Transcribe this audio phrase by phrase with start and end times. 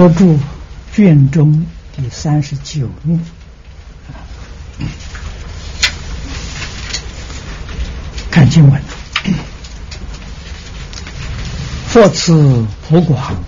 [0.00, 0.38] 科注
[0.94, 3.20] 卷中第三十九面，
[8.30, 8.80] 看经文。
[11.86, 13.44] 佛此普广，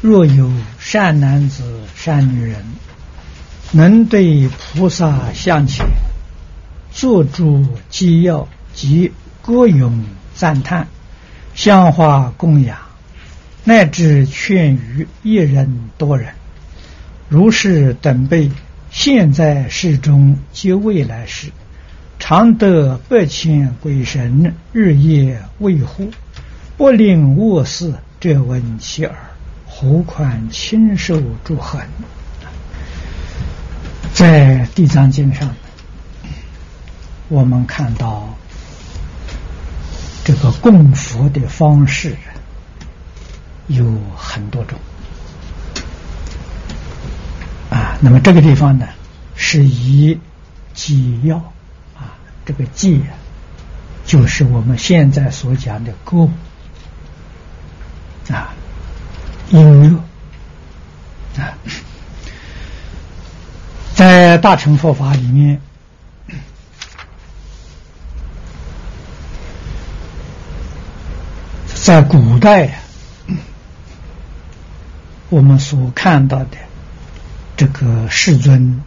[0.00, 1.62] 若有善男子、
[1.94, 2.64] 善女人，
[3.70, 5.86] 能对菩萨向前
[6.90, 8.48] 做诸机要。
[8.72, 10.88] 及歌咏赞叹、
[11.54, 12.76] 香花供养，
[13.64, 16.34] 乃至劝于一人多人，
[17.30, 18.50] 如是等辈，
[18.90, 21.50] 现在世中及未来世，
[22.18, 26.10] 常得百千鬼神日夜维护，
[26.76, 29.16] 不令卧事，这闻其耳，
[29.66, 31.80] 何况亲受诸恨？
[34.12, 35.54] 在地藏经上，
[37.28, 38.28] 我们看到。
[40.26, 42.16] 这个供佛的方式
[43.66, 43.84] 有
[44.16, 44.78] 很多种
[47.70, 48.86] 啊，那么这个地方呢
[49.34, 50.18] 是以
[50.74, 51.36] 祭要
[51.94, 53.02] 啊，这个祭
[54.04, 56.28] 就是我们现在所讲的歌
[58.30, 58.54] 啊，
[59.50, 61.56] 音乐啊，
[63.94, 65.60] 在大乘佛法里面。
[71.84, 72.80] 在古代，
[75.34, 76.56] 我们所看到的
[77.56, 78.80] 这个世尊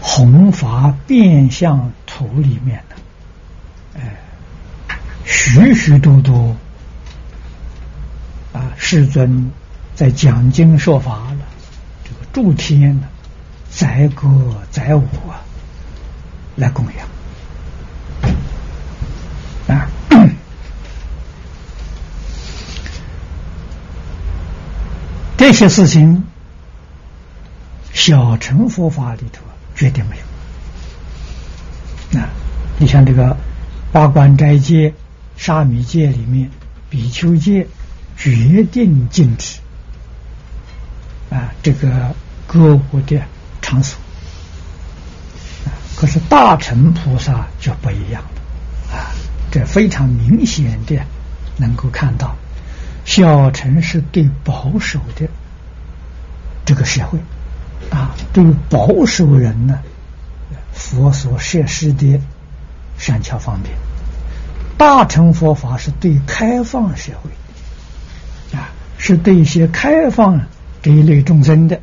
[0.00, 4.16] 弘法变相图里面的，哎，
[5.26, 6.56] 许许多多
[8.54, 9.50] 啊，世尊
[9.94, 11.40] 在讲经说法了，
[12.02, 13.06] 这个诸天呢，
[13.68, 14.26] 载歌
[14.70, 15.44] 载舞啊，
[16.56, 17.11] 来供养。
[25.52, 26.24] 这些事情，
[27.92, 29.42] 小乘佛法里头
[29.74, 30.22] 绝对没有。
[32.10, 32.26] 那
[32.78, 33.36] 你像这个
[33.92, 34.94] 八关斋戒、
[35.36, 36.50] 沙弥戒里面，
[36.88, 37.66] 比丘戒
[38.16, 39.58] 决定禁止
[41.28, 42.14] 啊，这个
[42.46, 43.20] 歌舞的
[43.60, 44.00] 场所。
[45.94, 49.12] 可是大乘菩萨就不一样了啊，
[49.50, 50.98] 这非常明显的
[51.58, 52.34] 能够看到。
[53.04, 55.28] 小乘是对保守的
[56.72, 57.18] 这个社会
[57.90, 59.78] 啊，对于保守人呢，
[60.72, 62.18] 佛所设施的
[62.96, 63.74] 善巧方便；
[64.78, 70.40] 大乘佛法是对开放社会啊，是对一些开放
[70.80, 71.76] 这一类众生的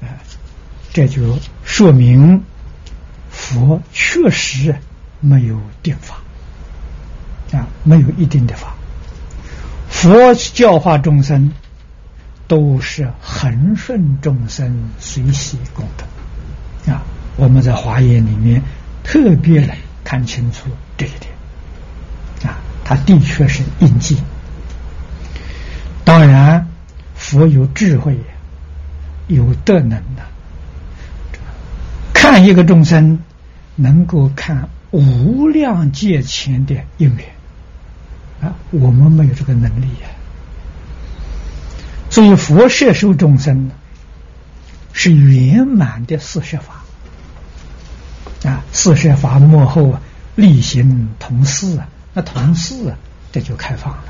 [0.00, 0.06] 啊，
[0.92, 2.44] 这就说明
[3.28, 4.72] 佛确实
[5.18, 6.20] 没有定法
[7.58, 8.72] 啊，没有一定的法。
[9.88, 11.52] 佛教化众生，
[12.48, 17.02] 都是恒顺众生，随喜功德啊！
[17.36, 18.60] 我们在华严里面
[19.04, 24.16] 特别的看清楚这一点啊，他的确是印记。
[26.04, 26.66] 当然，
[27.14, 28.18] 佛有智慧，
[29.26, 30.22] 有德能的，
[32.14, 33.18] 看一个众生，
[33.76, 37.28] 能够看无量界前的因缘。
[38.40, 40.08] 啊，我们没有这个能力呀。
[42.18, 43.70] 所以佛摄受众生，
[44.92, 48.64] 是圆满的四摄法啊。
[48.72, 50.00] 四摄法幕后啊，
[50.34, 52.96] 力行同事啊，那同事啊，
[53.30, 54.02] 这就开放了。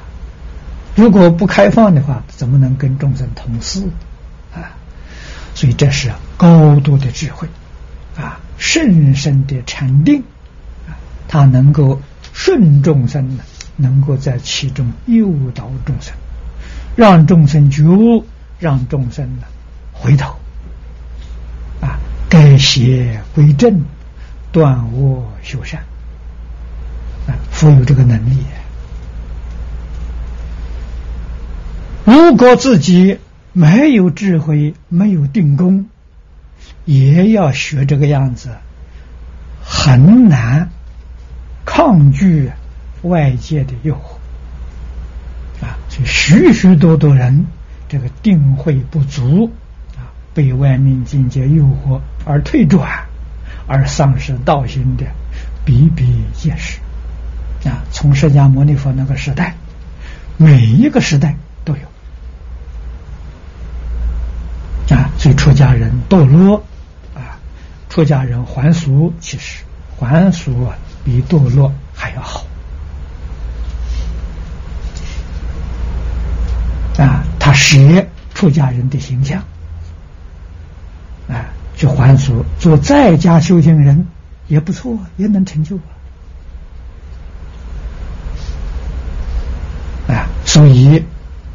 [0.95, 3.87] 如果不开放的话，怎么能跟众生同事
[4.55, 4.73] 啊？
[5.55, 7.47] 所以这是高度的智慧
[8.17, 10.23] 啊，深深的禅定
[10.89, 10.97] 啊，
[11.29, 12.01] 他能够
[12.33, 13.45] 顺众生呢。
[13.77, 16.13] 能够在其中诱导众生，
[16.99, 18.27] 让众生觉悟，
[18.59, 19.45] 让众生呢
[19.93, 20.35] 回头
[21.81, 21.97] 啊，
[22.29, 23.85] 改邪归正，
[24.51, 25.81] 断恶修善
[27.29, 28.39] 啊，富有这个能力。
[32.05, 33.21] 如果自己
[33.53, 35.87] 没有智慧，没有定功，
[36.85, 38.51] 也要学这个样子，
[39.63, 40.69] 很难
[41.65, 42.51] 抗拒。
[43.03, 44.18] 外界的诱惑
[45.61, 47.47] 啊，所以许许多多人
[47.89, 49.51] 这个定慧不足
[49.97, 53.07] 啊，被外面境界诱惑而退转，
[53.67, 55.05] 而丧失道心的
[55.65, 56.79] 比比皆是
[57.69, 57.83] 啊。
[57.91, 59.55] 从释迦牟尼佛那个时代，
[60.37, 61.35] 每一个时代
[61.65, 61.83] 都有
[64.97, 65.11] 啊。
[65.19, 66.63] 所以出家人堕落
[67.15, 67.41] 啊，
[67.89, 69.65] 出家人还俗，其实
[69.99, 72.45] 还俗啊，比堕落还要好
[77.59, 77.61] 啊！
[77.61, 79.43] 他学出家人的形象
[81.29, 84.07] 啊，去还俗做在家修行人
[84.47, 85.91] 也不错，也能成就啊！
[90.15, 91.05] 啊，所以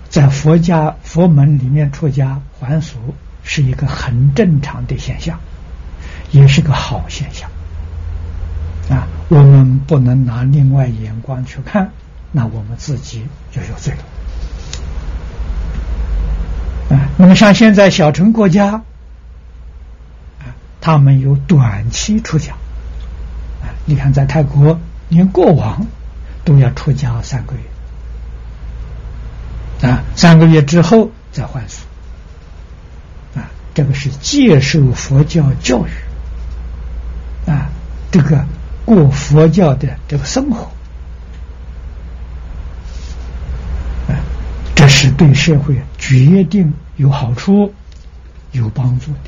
[0.10, 2.98] 在佛家佛门里面出家还俗
[3.44, 5.40] 是一个很正常的现象，
[6.32, 7.50] 也是个好现象。
[8.90, 11.90] 啊，我们不能拿另外眼光去看，
[12.34, 14.04] 那我们自己就有罪了。
[16.94, 18.82] 啊，那么像现在小城国家，
[20.40, 22.54] 啊，他们有短期出家，
[23.62, 24.80] 啊，你看在泰国，
[25.10, 25.88] 连国王
[26.46, 27.56] 都要出家三个
[29.82, 31.86] 月，啊，三个月之后再还俗，
[33.36, 35.90] 啊，这个是接受佛教教育，
[37.50, 37.70] 啊，
[38.12, 38.46] 这个。
[38.86, 40.70] 过佛教的这个生活，
[44.10, 44.20] 啊，
[44.76, 47.74] 这是对社会决定有好处、
[48.52, 49.20] 有帮助的。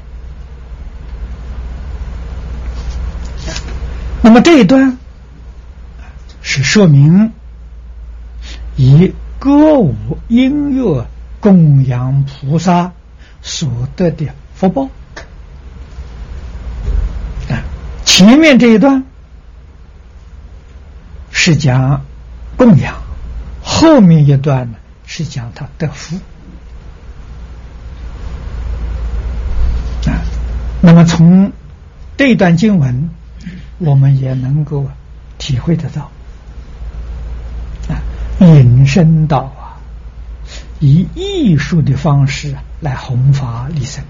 [4.22, 4.98] 那么这一段
[6.42, 7.32] 是说明
[8.76, 9.96] 以歌舞
[10.28, 11.08] 音乐
[11.40, 12.92] 供养菩萨
[13.42, 14.90] 所得的福报
[17.50, 17.62] 啊，
[18.04, 19.04] 前面这一段。
[21.38, 22.04] 是讲
[22.58, 22.96] 供养，
[23.62, 26.20] 后面一段呢是讲他得福
[30.86, 31.52] 那么从
[32.16, 33.10] 这段经文，
[33.80, 34.88] 我们也能够
[35.40, 36.12] 体会得到
[37.90, 37.98] 啊，
[38.40, 39.82] 引申到啊，
[40.80, 44.04] 以艺术的方式来弘法利生。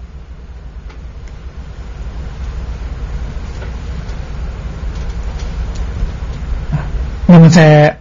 [7.26, 7.90] 那么在《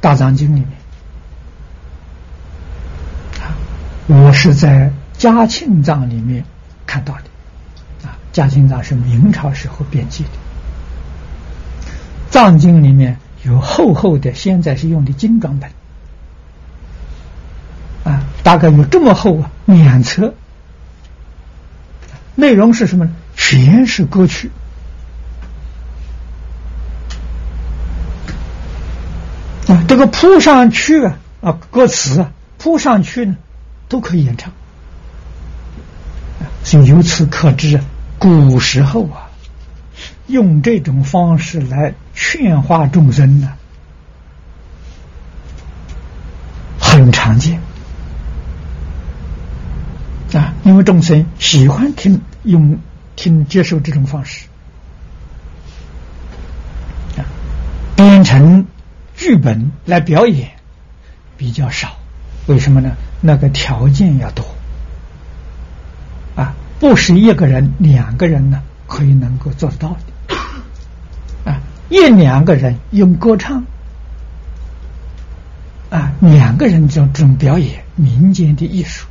[0.00, 0.70] 大藏经》里面
[3.42, 3.50] 啊，
[4.06, 6.44] 我是在嘉庆藏里面
[6.86, 7.33] 看到的。
[8.34, 10.30] 嘉庆藏是明朝时候编辑的，
[12.30, 15.70] 藏经里面有厚厚的，现在是用的精装本
[18.02, 20.34] 啊，大概有这么厚啊，两册，
[22.34, 23.12] 内容是什么呢？
[23.36, 24.50] 全是歌曲。
[29.68, 33.36] 啊，这个铺上去啊，啊，歌词啊，铺上去呢，
[33.88, 34.52] 都可以演唱。
[36.64, 37.84] 就由此可知啊，
[38.24, 39.28] 古时候啊，
[40.28, 43.52] 用这种方式来劝化众生呢，
[46.80, 47.60] 很常见
[50.32, 52.78] 啊，因为众生喜欢听用
[53.14, 54.46] 听接受这种方式，
[57.94, 58.66] 编成。
[59.16, 60.50] 剧本来表演
[61.36, 61.96] 比较少，
[62.46, 62.96] 为什么呢？
[63.20, 64.44] 那个条件要多，
[66.80, 69.96] 不是一个人、两个人呢可以能够做得到
[70.28, 70.36] 的
[71.50, 71.60] 啊。
[71.88, 73.64] 一两个人用歌唱
[75.90, 79.06] 啊，两个人这种这种表演民间的艺术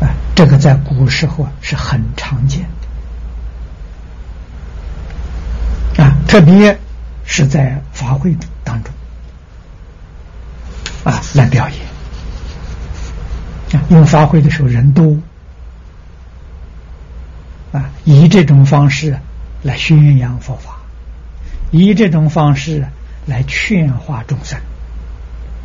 [0.00, 2.66] 啊，这个在古时候是很常见
[5.96, 6.16] 的啊。
[6.26, 6.76] 特别
[7.24, 8.92] 是在法会当中
[11.04, 11.78] 啊，来表演，
[13.90, 15.18] 因为法会的时候人多
[17.72, 19.18] 啊，以这种方式
[19.62, 20.78] 来宣扬佛法，
[21.70, 22.86] 以这种方式
[23.26, 24.58] 来劝化众生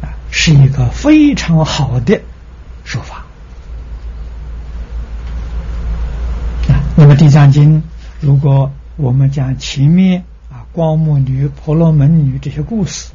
[0.02, 2.20] 啊，是一个非常好的
[2.84, 3.24] 说法
[6.68, 6.84] 啊。
[6.98, 7.80] 那么《地藏经》，
[8.20, 10.66] 如果我们讲前面啊。
[10.72, 13.10] 光目女、婆罗门女这些故事，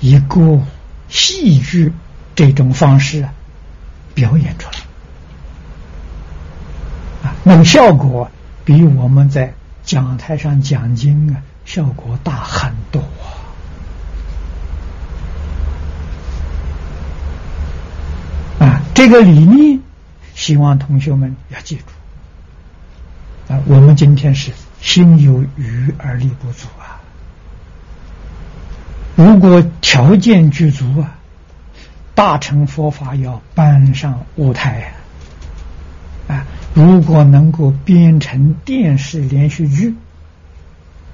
[0.00, 0.60] 以歌
[1.08, 1.92] 戏剧
[2.34, 3.32] 这种方式啊
[4.18, 4.78] 表演出来
[7.22, 8.28] 啊，那个效果
[8.64, 13.00] 比我们在讲台上讲经啊效果大很多
[18.58, 18.82] 啊！
[18.92, 19.78] 这个理念，
[20.34, 23.60] 希望同学们要记住啊！
[23.66, 24.50] 我们今天是。
[24.80, 27.02] 心有余而力不足啊！
[29.16, 31.17] 如果条件具足啊，
[32.18, 34.92] 大乘佛法要搬上舞台
[36.26, 36.44] 啊！
[36.74, 39.94] 如果能够编成电视连续剧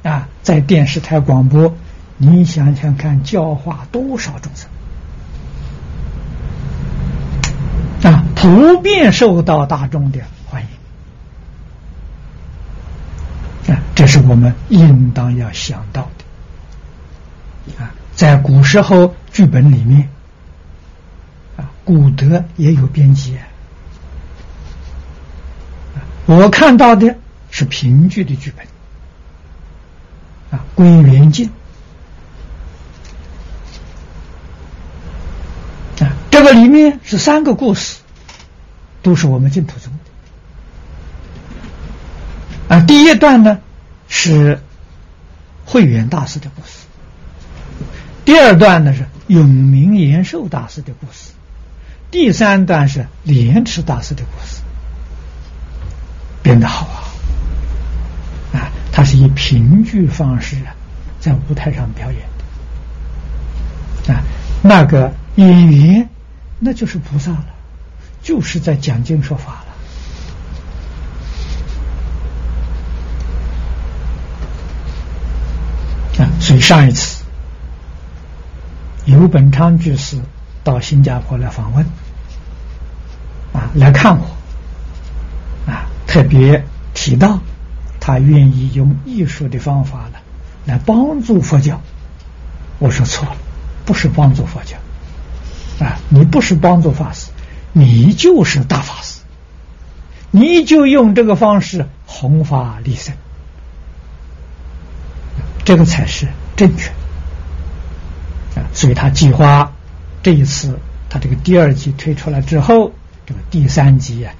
[0.02, 1.74] 啊，在电视台广播，
[2.16, 4.70] 你想想看，教化多少众生
[8.10, 8.24] 啊！
[8.34, 10.62] 普遍受到大众的欢
[13.68, 17.92] 迎啊，这是我们应当要想到的啊。
[18.14, 20.08] 在古时候剧本里面，
[21.84, 23.46] 古德也有编辑啊。
[26.26, 27.16] 我看到的
[27.50, 28.66] 是评剧的剧本
[30.50, 31.50] 啊，归元镜
[36.00, 37.98] 啊，这个里面是三个故事，
[39.02, 39.92] 都是我们净土宗
[42.68, 42.80] 的啊。
[42.86, 43.60] 第一段呢
[44.08, 44.62] 是
[45.66, 46.86] 慧远大师的故事。
[48.24, 51.32] 第二段呢是永明延寿大师的故事，
[52.14, 54.62] 第三段是莲池大师的故事，
[56.44, 57.02] 编得好啊！
[58.56, 60.70] 啊，他是以评剧方式啊，
[61.18, 62.20] 在舞台上表演
[64.06, 64.22] 的啊。
[64.62, 66.08] 那个演员
[66.60, 67.46] 那就是菩萨了，
[68.22, 69.64] 就是在讲经说法
[76.18, 76.30] 了啊。
[76.38, 77.24] 所以上一次。
[79.06, 80.20] 游本昌居士
[80.62, 81.84] 到新加坡来访问，
[83.54, 84.26] 啊，来看我，
[85.70, 87.38] 啊，特别提到
[88.00, 90.18] 他愿意用艺术的方法呢，
[90.66, 91.80] 来帮助佛教。
[92.80, 93.36] 我说错了，
[93.86, 94.76] 不是帮助佛教，
[95.86, 97.30] 啊，你不是帮助法师，
[97.72, 99.20] 你就是大法师，
[100.32, 103.14] 你就用这个方式弘法利生，
[105.64, 106.90] 这个才是正确。
[108.72, 109.72] 所以他计划
[110.20, 110.76] 这一次，
[111.08, 112.90] 他这个第二集推出来之后，
[113.26, 114.34] 这个第三集啊，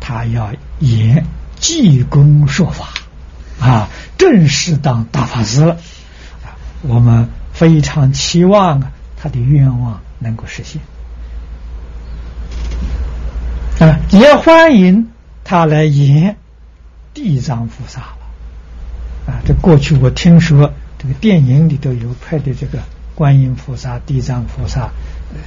[0.00, 1.26] 他要演
[1.58, 2.88] 济公说法
[3.60, 5.76] 啊，正式当大法师啊。
[6.82, 10.80] 我们非常期望啊，他的愿望能够实现
[13.86, 15.08] 啊，也欢迎
[15.44, 16.36] 他来演
[17.12, 19.40] 地藏菩萨了啊。
[19.44, 22.78] 这过去我听说这个电影里头有拍的这个。
[23.12, 24.84] 观音菩萨、地藏菩萨，
[25.34, 25.38] 呃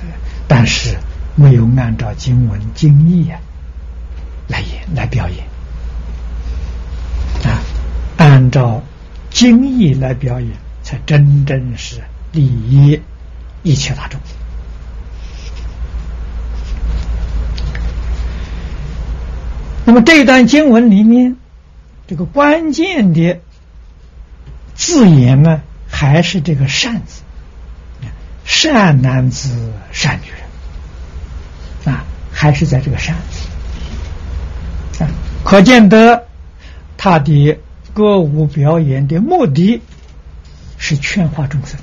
[0.48, 0.96] 但是
[1.36, 3.40] 没有按照经文经义啊
[4.48, 5.46] 来演来表演
[7.44, 7.60] 啊，
[8.18, 8.84] 按照
[9.30, 10.52] 经义来表演，
[10.84, 13.02] 才真正是利益
[13.63, 14.20] 一切大众。
[19.86, 21.36] 那么这段经文里面，
[22.08, 23.42] 这个关键的
[24.75, 27.22] 字眼呢，还是这个“善”字。
[28.46, 30.43] 善男子、善女人，
[32.34, 33.16] 还是在这个山，
[35.00, 35.08] 啊，
[35.46, 36.25] 可见得
[36.98, 37.58] 他的
[37.94, 39.80] 歌舞表演的目的
[40.78, 41.80] 是劝化众生，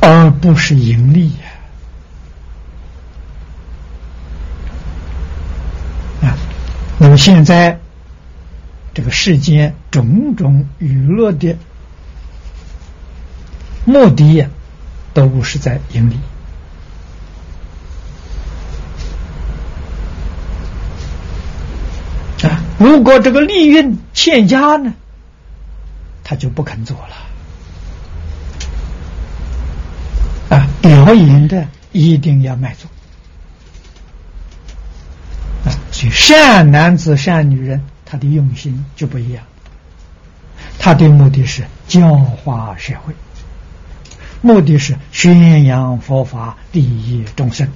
[0.00, 1.44] 而不是盈利呀。
[6.22, 6.36] 啊，
[6.98, 7.78] 那么现在。
[8.96, 11.56] 这个世间种种娱乐的
[13.84, 14.46] 目的，
[15.14, 16.18] 都不是在盈利
[22.46, 22.60] 啊！
[22.78, 24.92] 如果这个利润欠佳呢，
[26.22, 26.96] 他就不肯做
[30.50, 30.68] 了啊！
[30.82, 32.90] 表演的一定要卖座
[35.64, 35.72] 啊！
[35.90, 37.82] 所以善男子、善女人。
[38.06, 39.42] 他的用心就不一样，
[40.78, 43.12] 他的目的是教化社会，
[44.44, 47.66] 目的是宣扬佛法，利益众生。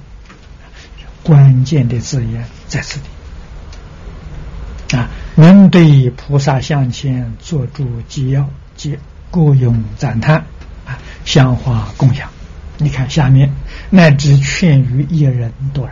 [1.23, 8.99] 关键的字眼在此地啊，能对菩萨向前做出纪要及
[9.31, 10.45] 各用赞叹
[10.85, 12.29] 啊，香花供养。
[12.77, 13.51] 你看下面，
[13.89, 15.89] 乃至劝于一人多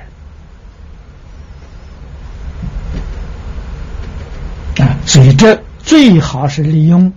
[4.77, 4.95] 人啊。
[5.07, 7.11] 所以，这最好是利用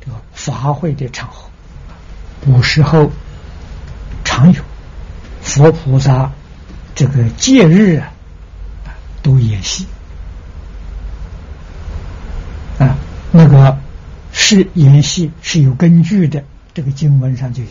[0.00, 1.50] 这个法会的场合。
[2.46, 3.10] 古时候
[4.24, 4.62] 常有
[5.42, 6.30] 佛菩萨
[6.94, 8.12] 这个戒日啊，
[9.20, 9.84] 都演戏
[12.78, 12.96] 啊。
[13.32, 13.76] 那个
[14.32, 17.70] 是演戏是有根据的，这个经文上就有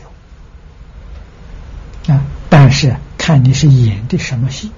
[2.13, 2.22] 啊。
[2.50, 4.72] 但是看你是演的什么戏，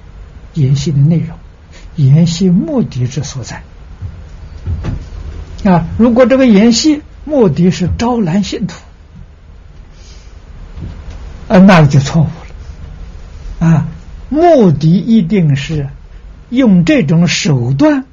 [0.54, 1.36] 演戏的内容，
[1.96, 3.64] 演戏目的之所在。
[5.66, 8.76] 啊，如果这个演戏目的是招揽信徒，
[11.48, 13.68] 啊，那就错误了。
[13.68, 13.88] 啊，
[14.30, 15.88] 目的一定是
[16.50, 18.06] 用这种手段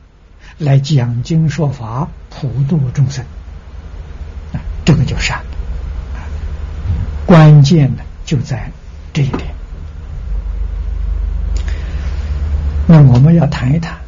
[0.59, 3.25] 来讲经说法、普度众生，
[4.53, 5.41] 啊，这个就善。
[7.26, 8.71] 关键的就在
[9.12, 9.43] 这一点。
[12.87, 13.99] 那我们要谈一谈。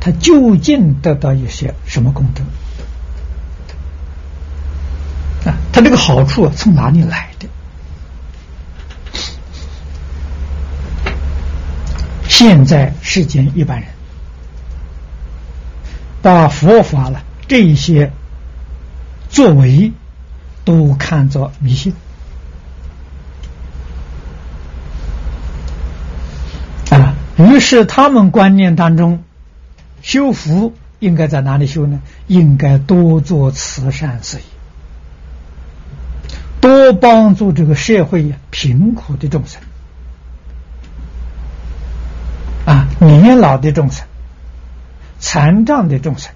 [0.00, 2.42] 他究竟得到一些什么功德？
[5.50, 7.48] 啊，他这个好处从哪里来的？
[12.38, 13.88] 现在世间一般人
[16.20, 18.12] 把佛法了这些
[19.30, 19.90] 作为
[20.62, 21.94] 都看作迷信
[26.90, 29.24] 啊，于是他们观念当中
[30.02, 32.02] 修福应该在哪里修呢？
[32.26, 34.42] 应该多做慈善事业。
[36.60, 39.62] 多帮助这个社会贫苦的众生
[42.64, 44.06] 啊，年老的众生、
[45.18, 46.32] 残障的众生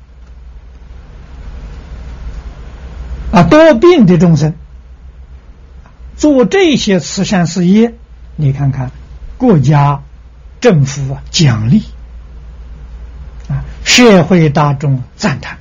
[3.33, 4.55] 啊，多病的众生，
[6.17, 7.95] 做这些慈善事业，
[8.37, 8.91] 你看看
[9.39, 10.03] 国家
[10.61, 11.85] 政府啊奖励
[13.49, 15.59] 啊，社会大众赞叹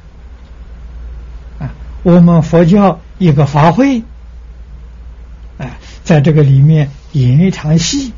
[1.59, 1.71] 啊，
[2.03, 4.03] 我们佛教一个法会。
[5.59, 8.13] 哎，在这个里面演一场戏，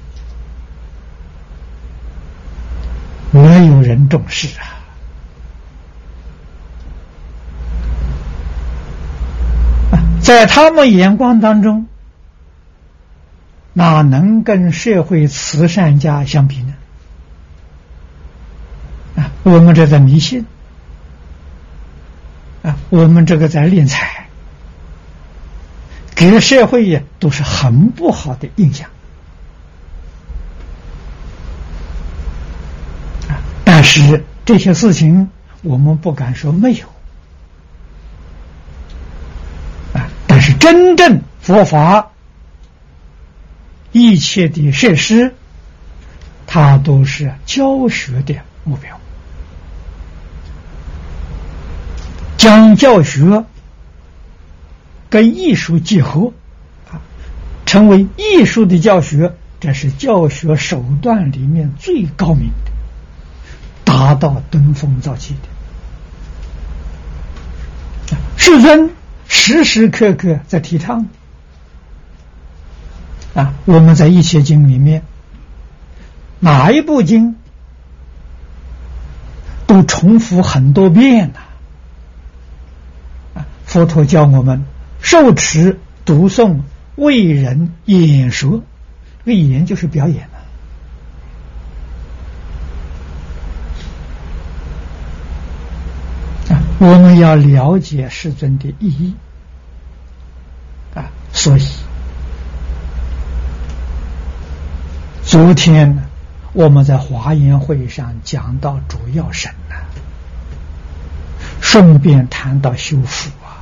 [3.31, 4.77] 没有人重视啊！
[10.21, 11.87] 在他们眼光当中，
[13.73, 16.73] 哪能跟社会慈善家相比呢？
[19.15, 20.45] 啊，我们这在迷信
[22.63, 24.27] 啊，我们这个在敛财。
[26.13, 28.87] 给社会也都是很不好的印象
[33.91, 33.93] 啊！
[33.93, 35.29] 但是这些事情
[35.61, 36.87] 我们不敢说没有
[39.93, 40.09] 啊！
[40.27, 42.11] 但是真正佛法
[43.91, 45.35] 一切的设施，
[46.47, 48.99] 它都是教学的目标，
[52.37, 53.43] 将教学。
[55.09, 56.31] 跟艺术结合，
[56.89, 57.01] 啊，
[57.65, 62.70] 成为艺术的教学，这是教学手段里面最高明的，
[64.01, 65.41] 达到登峰造极的。
[68.35, 68.89] 世尊
[69.27, 71.05] 时时刻刻在提倡，
[73.35, 75.03] 啊，我们在一切经里面，
[76.39, 77.35] 哪一部经
[79.67, 81.41] 都重复很多遍呐，
[83.35, 84.65] 啊，佛陀教我们。
[84.99, 86.61] 受持、读诵、
[86.95, 88.63] 为人演说，
[89.25, 90.27] 为言就是表演
[96.49, 96.57] 啊！
[96.81, 99.13] 我们要了解世尊的意义
[100.95, 101.05] 啊！
[101.31, 101.61] 所以，
[105.23, 106.09] 昨天，
[106.53, 109.75] 我们在华严会上讲到主要神呢，
[111.61, 113.29] 顺便谈到修复。
[113.45, 113.61] 啊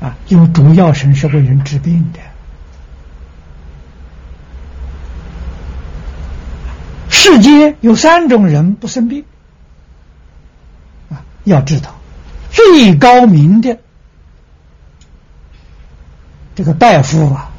[0.00, 2.20] 啊，因为主要神是为人治病的。
[7.10, 9.26] 世间有三种人不生病，
[11.44, 11.94] 要知道
[12.50, 13.78] 最高明的
[16.54, 17.50] 这个大夫啊，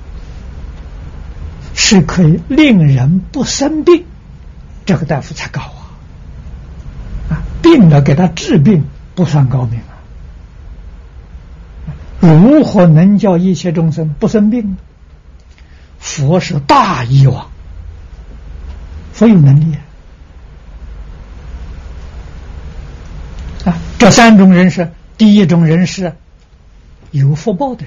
[1.74, 4.06] 是可以令人不生病，
[4.86, 5.84] 这个大夫才高啊！
[7.30, 9.94] 啊，病了给他治病不算高明啊。
[12.22, 14.78] 如何能叫一切众生不生病？
[16.00, 17.50] 佛是大医王，
[19.12, 19.82] 佛有能力啊！
[24.06, 26.14] 这三种人是：第一种人是
[27.10, 27.84] 有福报的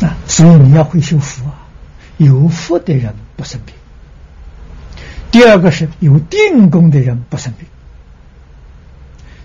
[0.00, 0.10] 人。
[0.10, 1.68] 啊，所以你要会修福啊，
[2.16, 3.72] 有福的人不生病；
[5.30, 7.68] 第二个是有定功的人不生病。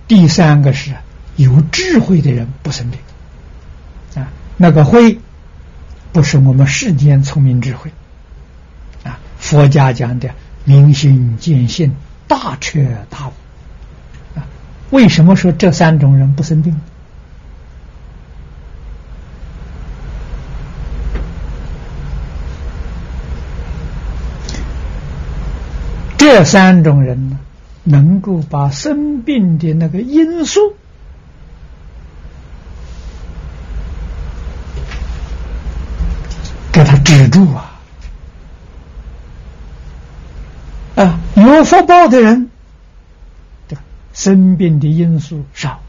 [0.07, 0.95] 第三个是
[1.35, 2.99] 有智慧的人不生病。
[4.15, 5.19] 啊，那个慧
[6.11, 7.91] 不是我们世间聪明智慧。
[9.03, 10.31] 啊，佛家讲的
[10.63, 11.95] 明心见性、
[12.27, 13.31] 大彻大悟
[14.39, 14.45] 啊。
[14.91, 16.79] 为什么说这三种人不生病？
[26.17, 27.39] 这三种人呢？
[27.85, 30.61] 能够把生病的那个因素
[36.71, 37.81] 给他止住啊！
[40.95, 41.19] 啊，
[41.55, 42.49] 有福报的人，
[43.67, 43.81] 对吧？
[44.13, 45.81] 生病的因素少，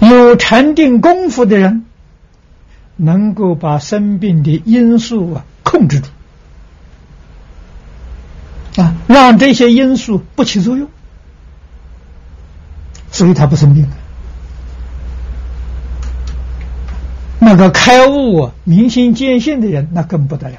[0.00, 1.84] 有禅定功夫的人，
[2.96, 6.08] 能够把生病的因素啊控制住，
[8.80, 10.88] 啊，让这些因素不起作用，
[13.10, 13.88] 所以他不生病。
[17.40, 20.56] 那个开悟、明心见性的人，那更不得了，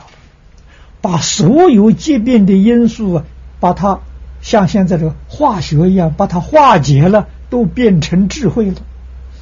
[1.01, 3.23] 把所有疾病的因素啊，
[3.59, 3.99] 把它
[4.41, 8.75] 像现在这个化学一样，把它化解了，都变成智慧了，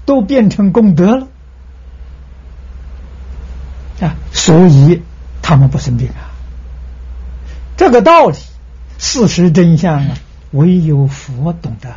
[0.05, 1.27] 都变成功德了。
[4.01, 5.01] 啊，所以
[5.41, 6.29] 他们不生病啊。
[7.75, 8.37] 这个道理，
[8.97, 10.17] 事实真相啊，
[10.51, 11.89] 唯有佛懂得。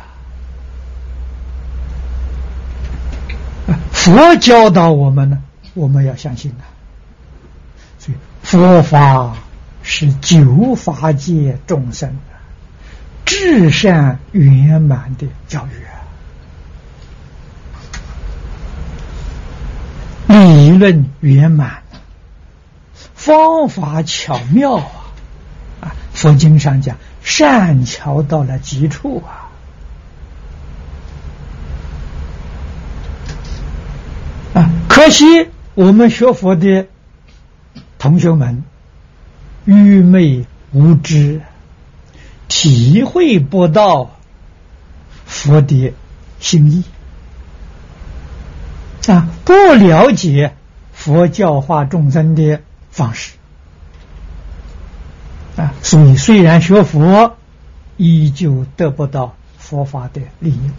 [3.91, 5.43] 佛教导我们呢，
[5.75, 6.65] 我们要相信啊。
[7.99, 9.35] 所以佛法
[9.83, 12.17] 是九法界众生
[13.25, 15.71] 至善圆满的教育
[20.27, 21.83] 啊，理论圆满。
[23.15, 24.89] 方法巧妙啊！
[25.81, 29.49] 啊，佛经上讲善巧到了极处啊！
[34.55, 36.87] 啊，可惜我们学佛的
[37.99, 38.63] 同学们
[39.65, 41.41] 愚昧无知，
[42.47, 44.11] 体会不到
[45.25, 45.93] 佛的
[46.39, 46.83] 心意
[49.07, 50.55] 啊，不了解
[50.91, 52.61] 佛教化众生的。
[52.93, 53.35] 方式
[55.55, 57.37] 啊，所以虽然学佛，
[57.95, 60.71] 依旧得不到佛法的利益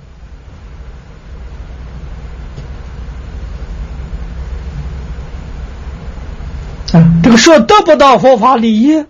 [6.93, 7.21] 啊。
[7.23, 9.05] 这个说得不到佛法利益，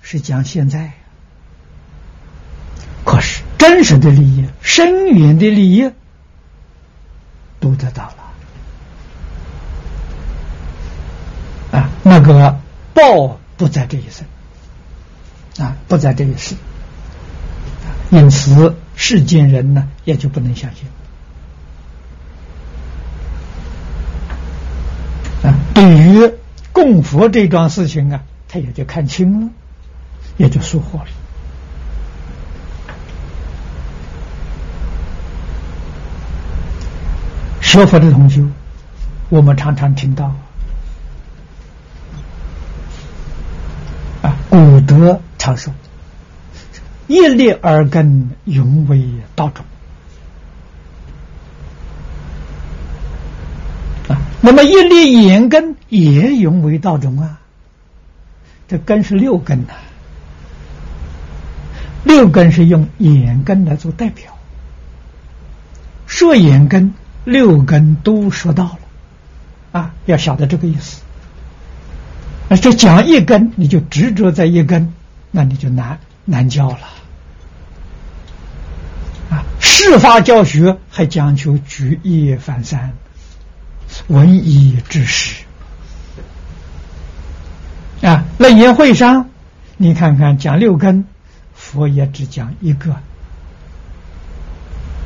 [0.00, 0.92] 是讲现在，
[3.04, 5.90] 可是真实的利益、深远的利益，
[7.60, 8.14] 都得到了。
[11.78, 12.58] 啊，那个
[12.92, 14.26] 报不在这一生，
[15.64, 16.54] 啊，不在这一世，
[18.10, 20.86] 因此世间人呢也就不能相信。
[25.42, 26.30] 啊，对于
[26.72, 29.50] 供佛这桩事情啊，他也就看清了，
[30.36, 31.04] 也就疏忽了。
[37.60, 38.44] 学佛的同学，
[39.30, 40.34] 我们常常听到
[44.22, 44.36] 啊。
[44.50, 45.72] 古德常说
[47.08, 49.64] ：“一粒耳根，永为道种。”
[54.42, 57.38] 那么一粒眼根也永为道种啊。
[58.68, 59.74] 这根是六根呐，
[62.04, 64.38] 六根是用眼根来做代表，
[66.06, 68.78] 说眼根，六根都说到了
[69.72, 71.02] 啊，要晓得这个意思。
[72.48, 74.92] 啊这讲一根，你就执着在一根，
[75.30, 76.88] 那你就难难教了。
[79.30, 82.94] 啊，事法教学还讲求举一反三，
[84.08, 85.44] 文以知识。
[88.02, 89.30] 啊，那言会上，
[89.76, 91.06] 你看看讲六根，
[91.54, 92.96] 佛也只讲一个，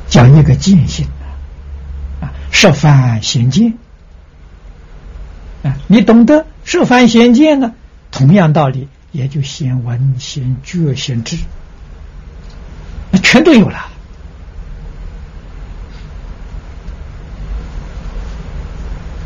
[0.07, 1.07] 讲一个见性
[2.21, 3.77] 啊，十番显见。
[5.63, 6.45] 啊，你懂得。
[6.63, 7.73] 设凡显见呢，
[8.11, 11.37] 同样道理，也就显闻、显觉、显知，
[13.09, 13.77] 那全都有了。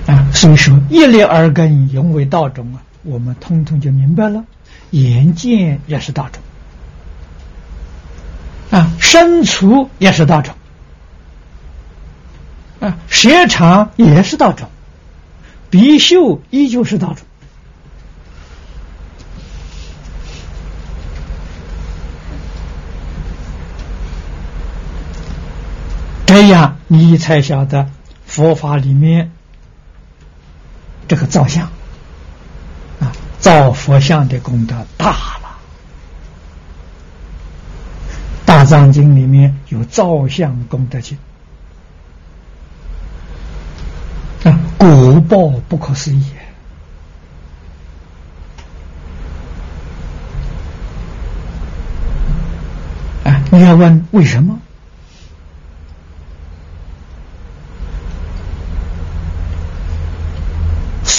[0.05, 4.43] 啊，所以说一粒而根永为道种啊，我们通通就明白了。
[4.89, 6.41] 眼见也是道种，
[8.71, 10.55] 啊，身处也是道种，
[12.79, 14.67] 啊，舌长也是道种，
[15.69, 17.23] 鼻嗅依旧是道种。
[26.25, 27.87] 这样你才晓得
[28.25, 29.31] 佛法里面
[31.11, 31.67] 这个造像
[33.01, 35.59] 啊，造佛像的功德大了。
[38.45, 41.17] 大藏经里面有造像功德经
[44.45, 46.23] 啊，果报不可思议
[53.25, 53.43] 啊！
[53.51, 54.57] 你要问为什么？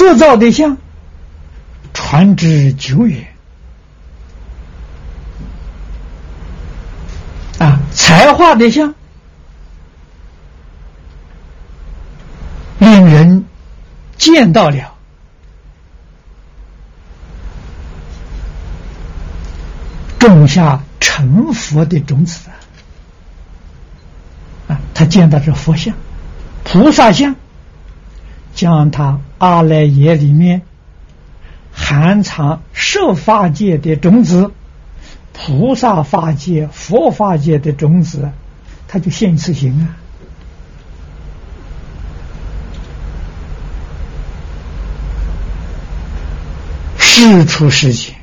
[0.02, 0.78] 塑造的像，
[1.94, 3.24] 传之久远
[7.60, 7.78] 啊！
[7.92, 8.96] 才华的像，
[12.80, 13.44] 令人
[14.18, 14.92] 见到了
[20.18, 22.50] 种下成佛的种子
[24.66, 24.74] 啊！
[24.74, 25.94] 啊，他见到这佛像、
[26.64, 27.36] 菩萨像，
[28.62, 30.62] 将他阿赖耶里面
[31.72, 34.52] 含藏设法界的种子、
[35.32, 38.30] 菩萨法界、佛法界的种子，
[38.86, 39.98] 他就现一次行啊！
[46.98, 48.14] 世出世间，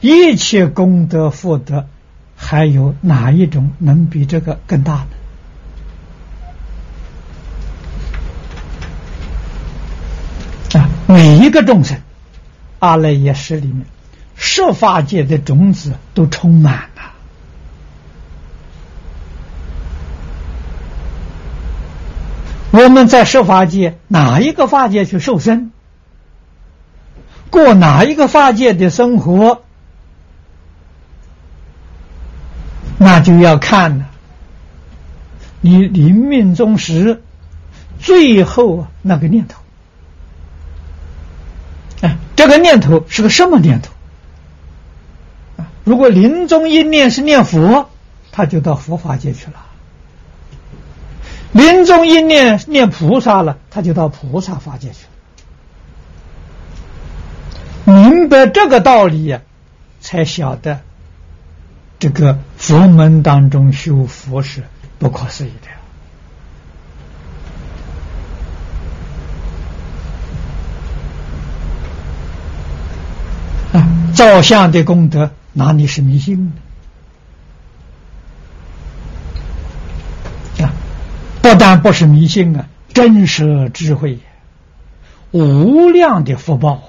[0.00, 1.86] 一切功德福德，
[2.34, 5.06] 还有哪一种能比这个更大呢？
[11.24, 12.02] 每一个众生，
[12.80, 13.86] 阿赖耶识里面，
[14.34, 17.14] 设法界的种子都充满了。
[22.72, 25.72] 我们在设法界哪一个法界去受身？
[27.48, 29.62] 过哪一个法界的生活，
[32.98, 34.10] 那就要看了。
[35.62, 37.22] 你临命终时，
[37.98, 39.63] 最后那个念头，
[42.36, 43.90] 这个念头是个什么念头？
[45.56, 47.88] 啊，如果临终一念是念佛，
[48.32, 49.58] 他就到佛法界去了；
[51.52, 55.06] 临终一念念菩萨了，他就到菩萨法界去
[57.86, 57.94] 了。
[57.94, 59.42] 明白这个道理呀，
[60.00, 60.80] 才晓得
[61.98, 64.64] 这个佛门当中修佛是
[64.98, 65.52] 不可思议
[73.72, 74.03] 的啊！
[74.14, 76.52] 造像的功德哪里是迷信
[80.56, 80.72] 的啊？
[81.42, 84.18] 不但不是迷信啊，真实智慧，
[85.32, 86.82] 无量的福报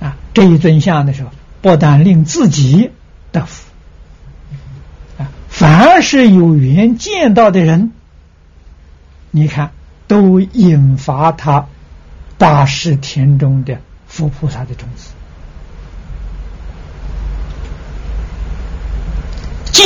[0.00, 0.16] 啊。
[0.34, 1.30] 这一尊像的时候，
[1.62, 2.90] 不但令自己
[3.32, 3.70] 得福
[5.18, 7.92] 啊，凡是有缘见到的人，
[9.30, 9.70] 你看
[10.06, 11.66] 都引发他
[12.36, 15.10] 大师田中的佛菩萨的种子，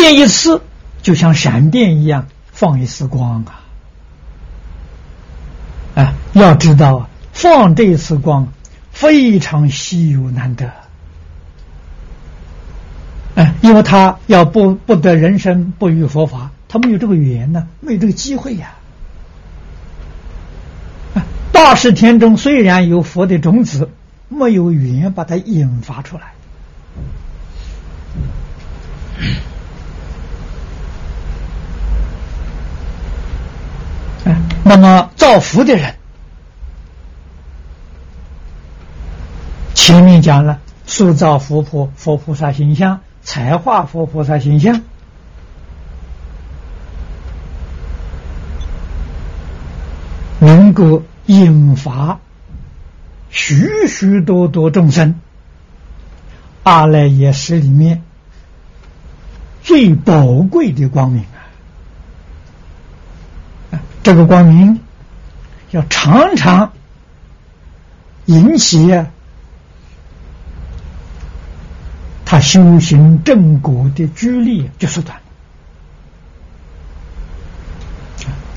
[0.02, 0.62] 见一次
[1.00, 3.62] 就像闪电一样放一丝光啊！
[5.94, 8.52] 啊，要知道啊，放这一次光。
[8.90, 10.70] 非常稀有难得，
[13.36, 18.74] 哎，因为他要不不得人生，不遇佛法，他没有这个缘呢，没有这个机会呀。
[21.52, 23.88] 大势天中虽然有佛的种子，
[24.28, 26.34] 没有缘把它引发出来。
[34.74, 35.96] 那么造福的人。
[39.74, 44.80] 前面讲了，塑造佛菩佛菩萨形象，才化佛菩萨形象，
[50.38, 52.18] 能够引发
[53.28, 55.20] 许许多多众生。
[56.62, 58.02] 阿赖耶识里面
[59.62, 61.41] 最宝贵的光明啊！
[64.02, 64.80] 这个光明
[65.70, 66.72] 要常常
[68.26, 69.04] 引起。
[72.24, 75.18] 他修行正果的距离就缩短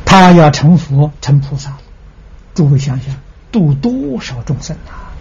[0.05, 1.75] 他要成佛成菩萨，
[2.53, 3.13] 诸位想想，
[3.51, 5.11] 度多少众生啊？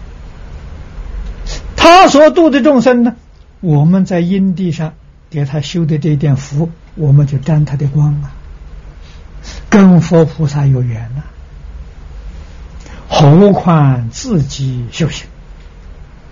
[1.75, 3.17] 他所度的众生呢？
[3.59, 4.93] 我们在因地上
[5.29, 8.31] 给他修的这一点福，我们就沾他的光啊，
[9.69, 11.23] 跟佛菩萨有缘呐。
[13.07, 15.27] 何况自己修行？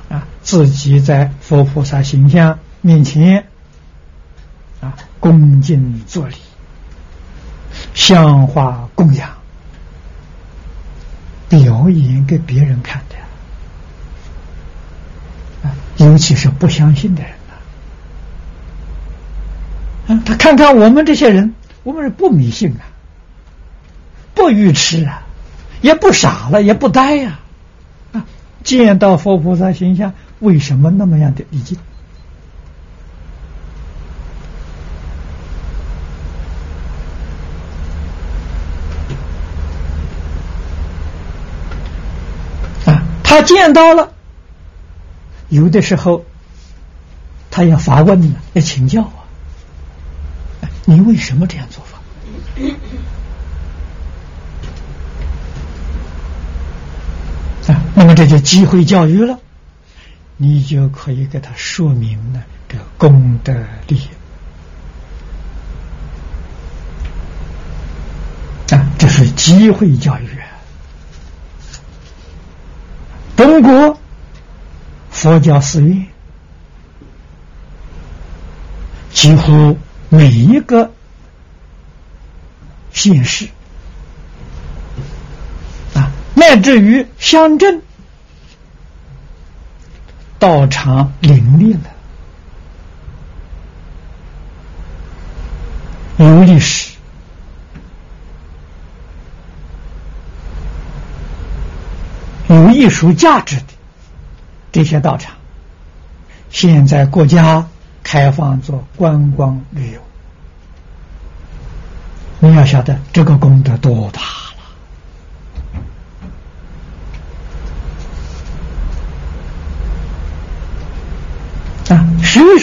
[0.09, 3.47] 啊，自己在佛菩萨形象面前
[4.81, 6.35] 啊，恭敬作礼，
[7.95, 9.29] 香花供养，
[11.49, 13.15] 表演给别人看的
[15.67, 17.31] 啊，尤其是不相信的人
[20.07, 22.85] 呐，啊，他看看我们这些人，我们是不迷信啊，
[24.33, 25.23] 不愚痴啊，
[25.81, 27.39] 也不傻了，也不呆呀。
[28.11, 28.25] 啊
[28.63, 31.77] 见到佛菩萨形象，为什么那么样的礼敬？
[42.85, 44.13] 啊，他见到了，
[45.49, 46.23] 有的时候
[47.51, 49.27] 他要发问呢，要请教啊，
[50.85, 51.99] 你为什么这样做法？
[57.95, 59.39] 那么这就机会教育了，
[60.37, 63.53] 你就可以给他说明了这功德
[63.87, 64.07] 利益
[68.73, 70.27] 啊，这是机会教育。
[73.35, 73.99] 中国
[75.11, 76.07] 佛教寺院
[79.11, 79.77] 几乎
[80.09, 80.91] 每一个
[82.91, 83.47] 县市，
[86.43, 87.81] 乃至于乡镇。
[90.37, 91.79] 道场林立了，
[96.17, 96.95] 有历史，
[102.49, 103.63] 有艺术价值的
[104.73, 105.33] 这些道场，
[106.49, 107.65] 现在国家
[108.03, 110.01] 开放做观光旅游，
[112.39, 114.42] 你要晓得这个功德多大。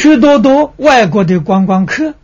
[0.01, 2.15] 许多多外国的观光客，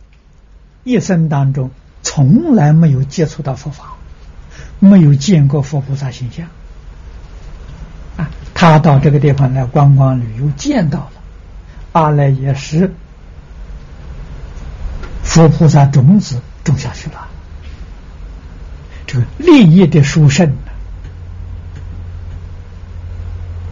[0.83, 1.69] 一生当中
[2.01, 3.93] 从来没有接触到佛法，
[4.79, 6.47] 没有见过佛菩萨形象，
[8.17, 11.11] 啊，他到这个地方来观光旅游，见到了
[11.91, 12.91] 阿赖耶识
[15.21, 17.27] 佛菩萨种子种下去了，
[19.05, 20.71] 这个利益的殊胜呢，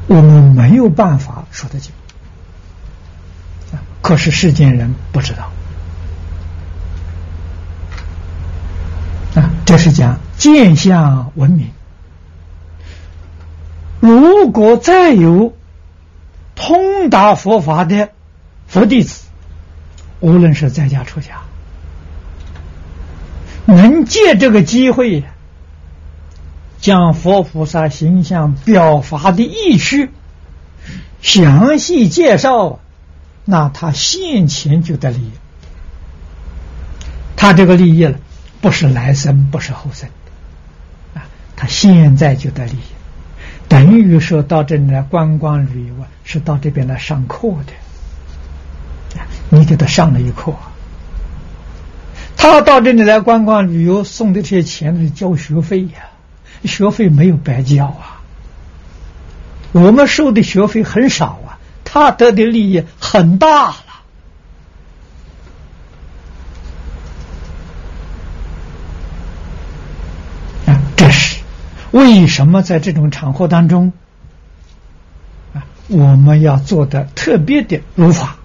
[0.05, 1.91] 我们没有办法说得清。
[4.05, 5.51] 可是世间人不知道
[9.33, 11.71] 啊，这是讲见相文明。
[13.99, 15.57] 如果再有
[16.53, 18.11] 通达佛法的
[18.67, 19.25] 佛弟子，
[20.19, 21.41] 无论是在家出家，
[23.65, 25.23] 能借这个机会，
[26.79, 30.11] 将佛菩萨形象表法的意趣
[31.23, 32.79] 详细介绍。
[33.47, 35.31] 那他现前就得利益，
[37.35, 38.17] 他这个利益了，
[38.59, 40.09] 不是来生，不是后生，
[41.13, 41.21] 啊，
[41.55, 42.81] 他现在就得利益，
[43.67, 50.51] 等于说到这里来观光旅游啊，是到这边来上课的，你给他上了一课，
[52.35, 56.09] 他到这里来观光旅游送的这些钱是交学费呀，
[56.63, 58.21] 学费没有白交啊，
[59.71, 61.54] 我们收的学费很少啊。
[61.95, 63.75] 他得的利益很大了
[70.65, 70.81] 啊！
[70.97, 71.39] 这是
[71.91, 73.93] 为什么在这种场合当中
[75.53, 78.35] 啊，我们要做的特别的如法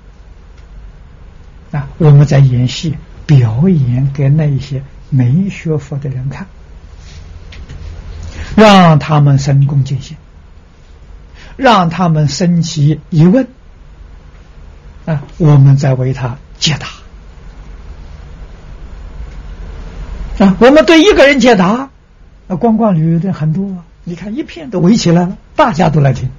[1.73, 1.89] 啊？
[1.99, 6.47] 我们在演戏表演给那一些没学佛的人看，
[8.55, 10.17] 让他们生恭敬心。
[11.61, 13.47] 让他们升起疑问
[15.05, 16.87] 啊，我们在为他解答
[20.47, 20.57] 啊。
[20.59, 21.91] 我们对一个人解答，
[22.49, 23.85] 啊，观光旅游的很多。
[24.05, 26.31] 你看，一片都围起来了，大家都来听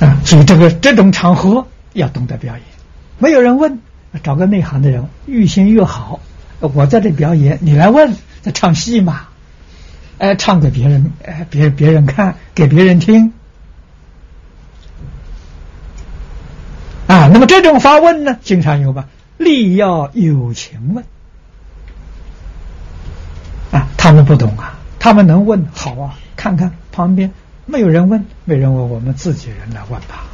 [0.00, 0.20] 啊。
[0.26, 2.62] 所以，这个这种场合要懂得表演。
[3.16, 3.80] 没有人问，
[4.22, 6.20] 找个内行的人，越先越好。
[6.60, 9.28] 我在这表演，你来问，在唱戏嘛。
[10.20, 13.32] 哎，唱给别人，哎，别别人看，给别人听，
[17.06, 19.06] 啊，那么这种发问呢，经常有吧？
[19.38, 21.02] 力要有情问，
[23.72, 27.32] 啊，他们不懂啊，他们能问，好啊，看看旁边
[27.64, 30.24] 没有人问，没人问，我们自己人来问吧，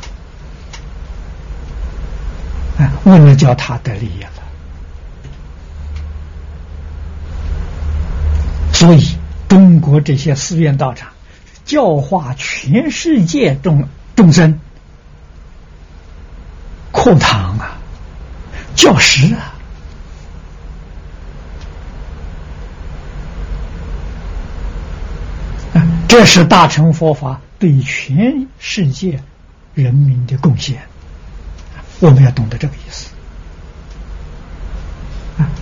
[2.79, 4.31] 啊，问了叫他得利益了，
[8.73, 9.17] 所以。
[9.49, 11.11] 中国这些寺院道场，
[11.65, 14.59] 教化全世界众众生，
[16.93, 17.79] 课堂啊，
[18.75, 19.55] 教师啊，
[26.09, 29.23] 这是大乘佛法对全世界
[29.75, 30.83] 人民的贡献，
[32.01, 33.11] 我们要懂得这个意思，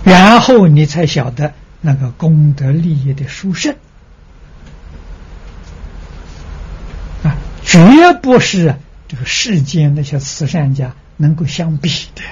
[0.03, 1.53] 然后你才晓得。
[1.85, 3.75] 那个功德利益的殊胜
[7.23, 7.79] 啊，绝
[8.23, 8.75] 不是
[9.07, 12.23] 这个世间那些慈善家能够相比的。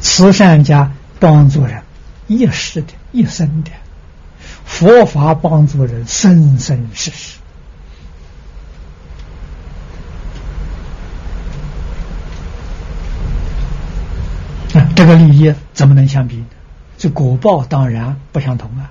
[0.00, 0.90] 慈善家
[1.20, 1.82] 帮助人
[2.26, 3.70] 一时的、一生的，
[4.64, 7.38] 佛法帮助人生生世世。
[14.72, 16.42] 啊，这个利益怎么能相比？
[17.02, 18.86] 这果报当然不相同啊！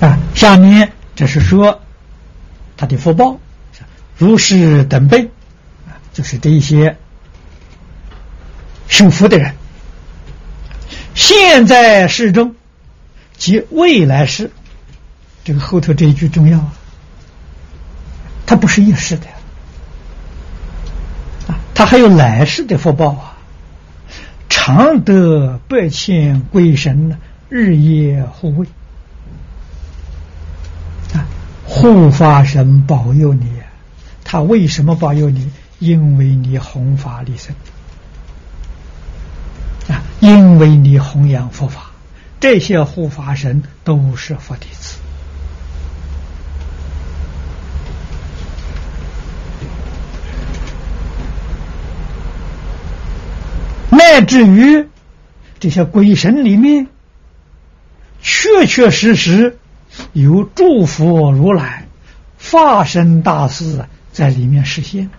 [0.00, 1.80] 啊，下面这是说
[2.76, 3.38] 他的福报，
[4.18, 5.26] 如是等辈
[5.86, 6.96] 啊，就是这一些
[8.88, 9.54] 修福的人，
[11.14, 12.56] 现在世中
[13.36, 14.50] 及未来世，
[15.44, 16.72] 这个后头这一句重要啊，
[18.44, 19.28] 它不是一时的
[21.80, 23.38] 他，还有来世的福报啊，
[24.50, 27.16] 常得百千鬼神，
[27.48, 28.66] 日夜护卫。
[31.14, 31.24] 啊。
[31.64, 33.50] 护法神保佑你，
[34.22, 35.50] 他为什么保佑你？
[35.78, 37.54] 因为你弘法利身
[39.88, 41.92] 啊，因为你弘扬佛法，
[42.38, 44.98] 这些护法神都是佛弟子，
[54.22, 54.86] 至于
[55.58, 56.86] 这些鬼神里面，
[58.20, 59.56] 确确实实。
[60.12, 61.84] 有诸佛如来
[62.38, 65.10] 化身大士在里面实现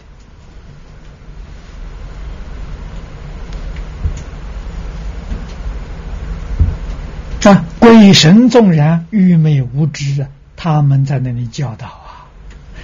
[7.43, 7.65] 啊！
[7.79, 12.31] 鬼神纵然愚昧无知啊，他们在那里教导啊，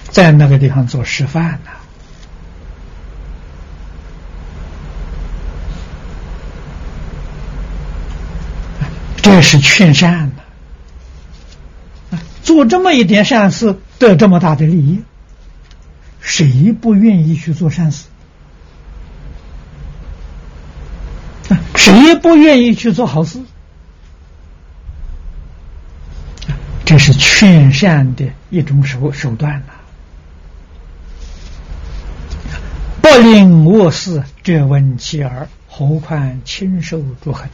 [0.10, 1.72] 在那个地方做示范呢，
[9.28, 12.18] 这是劝善的。
[12.42, 15.04] 做这么一点善事，得这么大的利益，
[16.22, 18.06] 谁不愿意去做善事？
[21.76, 23.42] 谁不愿意去做好事？
[26.86, 29.74] 这是劝善的一种手手段呐！
[33.02, 37.50] 不令恶事，这闻其耳，何况亲受诸恨？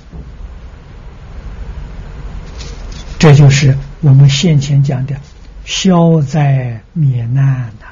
[3.24, 5.16] 这就是我们先前讲的
[5.64, 7.88] 消灾免难呐。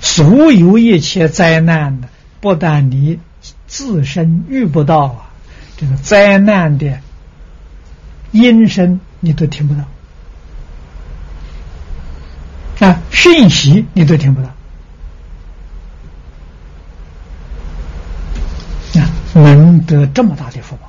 [0.00, 2.06] 所有一切灾难呢，
[2.40, 3.18] 不但你
[3.66, 5.30] 自身遇不到啊，
[5.76, 7.00] 这个灾难的
[8.30, 9.80] 音声你都听不到
[12.86, 14.48] 啊，讯息你都听不到
[19.00, 20.85] 啊，能得这么大的福报。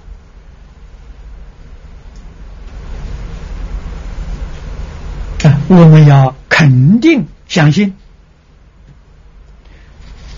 [5.68, 7.96] 我们要肯定相信，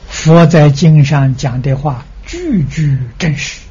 [0.08, 3.62] 佛在经上讲的话句句真实，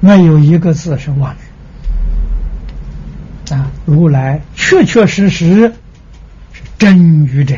[0.00, 1.38] 没有一个字是妄语。
[3.52, 5.72] 啊，如来确确实实
[6.52, 7.56] 是真语者，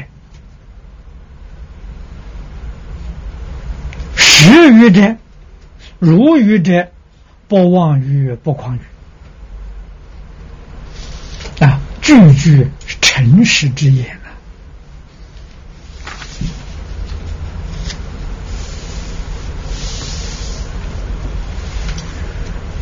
[4.16, 5.16] 实语者，
[5.98, 6.88] 如语者，
[7.46, 8.80] 不妄语，不诳语。
[11.64, 12.66] 啊，句句。
[13.18, 14.30] 诚实之言啊。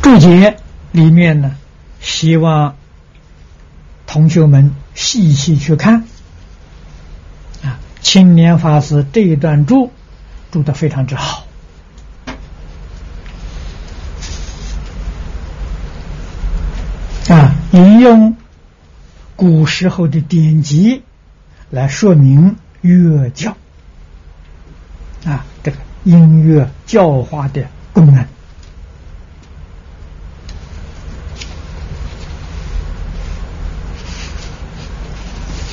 [0.02, 0.58] 注解
[0.92, 1.56] 里面呢，
[2.00, 2.76] 希望
[4.06, 6.04] 同学们细细去看
[7.62, 7.78] 啊。
[8.02, 9.90] 青年法师这一段注
[10.50, 11.46] 注的非常之好
[17.30, 18.36] 啊，引用。
[19.36, 21.02] 古时候的典籍
[21.68, 23.54] 来说明乐教
[25.26, 27.62] 啊，这个音乐教化的
[27.92, 28.16] 功能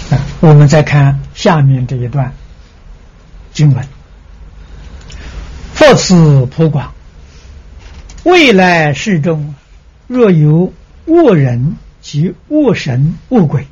[0.09, 0.19] 啊。
[0.41, 2.33] 我们再看下面这一段
[3.53, 3.87] 经文：
[5.73, 6.93] 佛此普广，
[8.23, 9.55] 未来世中
[10.07, 10.73] 若有
[11.05, 11.77] 恶人。
[12.03, 13.65] 及恶神恶鬼，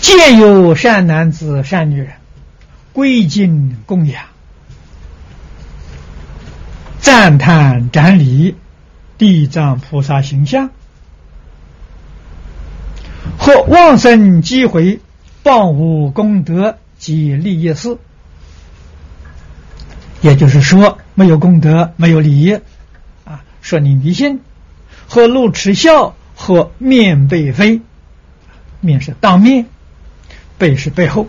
[0.00, 2.14] 见有善男子善女人，
[2.94, 4.24] 归敬供养，
[7.00, 8.56] 赞叹展礼
[9.18, 10.70] 地藏菩萨形象，
[13.38, 15.00] 或往生机会，
[15.42, 17.98] 报无功德及利益事，
[20.22, 22.58] 也就是说，没有功德，没有利益。
[23.24, 24.40] 啊，说你迷信。
[25.08, 27.80] 和露齿笑，和面背飞，
[28.80, 29.64] 面是当面，
[30.58, 31.26] 背是背后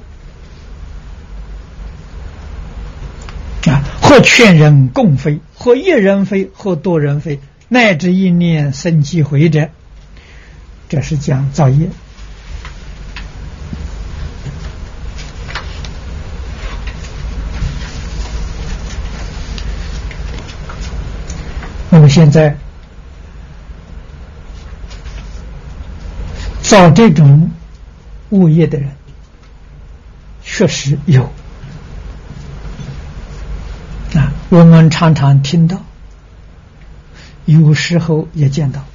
[3.65, 3.81] 啊。
[4.01, 9.69] 或劝人共飞，或一人飞，或多人飞，乃至一念生机回者，
[10.89, 11.89] 这是讲造业。
[21.89, 22.57] 那么现在。
[26.69, 27.49] 造这种
[28.29, 28.91] 物业的人
[30.43, 31.23] 确实有
[34.13, 35.81] 啊，我们常常听到，
[37.45, 38.85] 有时候也见到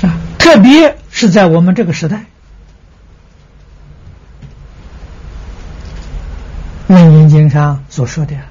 [0.00, 2.24] 啊，特别是在我们这个时代。
[6.94, 8.46] 《楞严经》上所说的啊，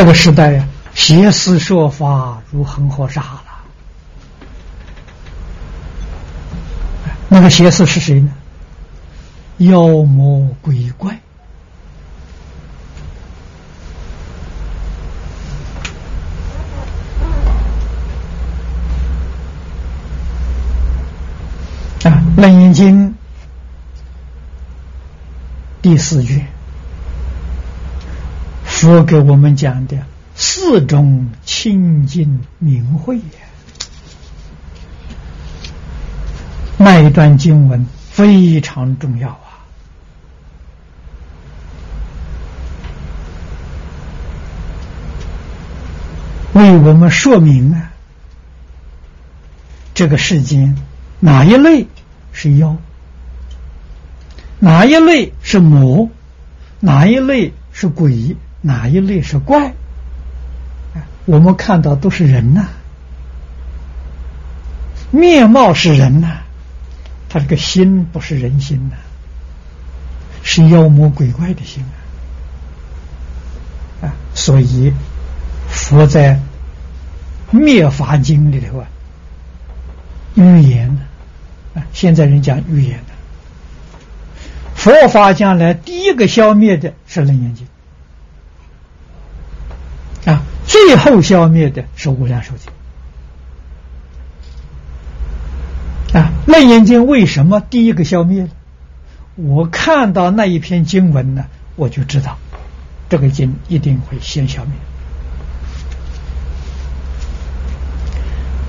[0.00, 3.44] 这个时代呀，邪思说法如恒河沙了。
[7.28, 8.32] 那个邪思是谁呢？
[9.58, 11.12] 妖魔鬼怪
[22.04, 23.10] 啊，《楞严经》。
[25.82, 26.48] 第四卷，
[28.80, 29.98] 佛给我们讲的
[30.34, 33.20] 四种清净明慧，
[36.78, 39.68] 那一段经文非常重要啊，
[46.54, 47.90] 为我们说明啊，
[49.92, 50.74] 这个世间
[51.18, 51.86] 哪一类
[52.32, 52.74] 是妖。
[54.58, 56.08] 哪一类是魔？
[56.80, 58.34] 哪一类是鬼？
[58.62, 59.74] 哪一类是怪？
[61.26, 62.66] 我们看到都是人呐，
[65.12, 66.38] 面貌是人呐，
[67.28, 68.96] 他这个心不是人心呐，
[70.42, 71.84] 是妖魔鬼怪的心
[74.02, 74.08] 啊！
[74.08, 74.92] 啊，所以
[75.68, 76.40] 佛在
[77.52, 78.88] 灭法经里头啊，
[80.34, 80.88] 预言
[81.74, 82.98] 啊，现在人讲预言。
[84.74, 87.66] 佛法将来第一个消灭的是楞严经
[90.26, 92.70] 啊，最后消灭的是无量寿经
[96.20, 96.32] 啊。
[96.46, 98.48] 楞严经为什么第一个消灭
[99.36, 101.46] 我看到那一篇经文呢，
[101.76, 102.36] 我就知道
[103.08, 104.74] 这个经一定会先消灭。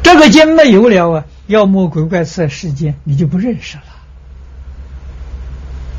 [0.03, 3.83] 这个经没有了啊，妖魔鬼怪在世间你就不认识了。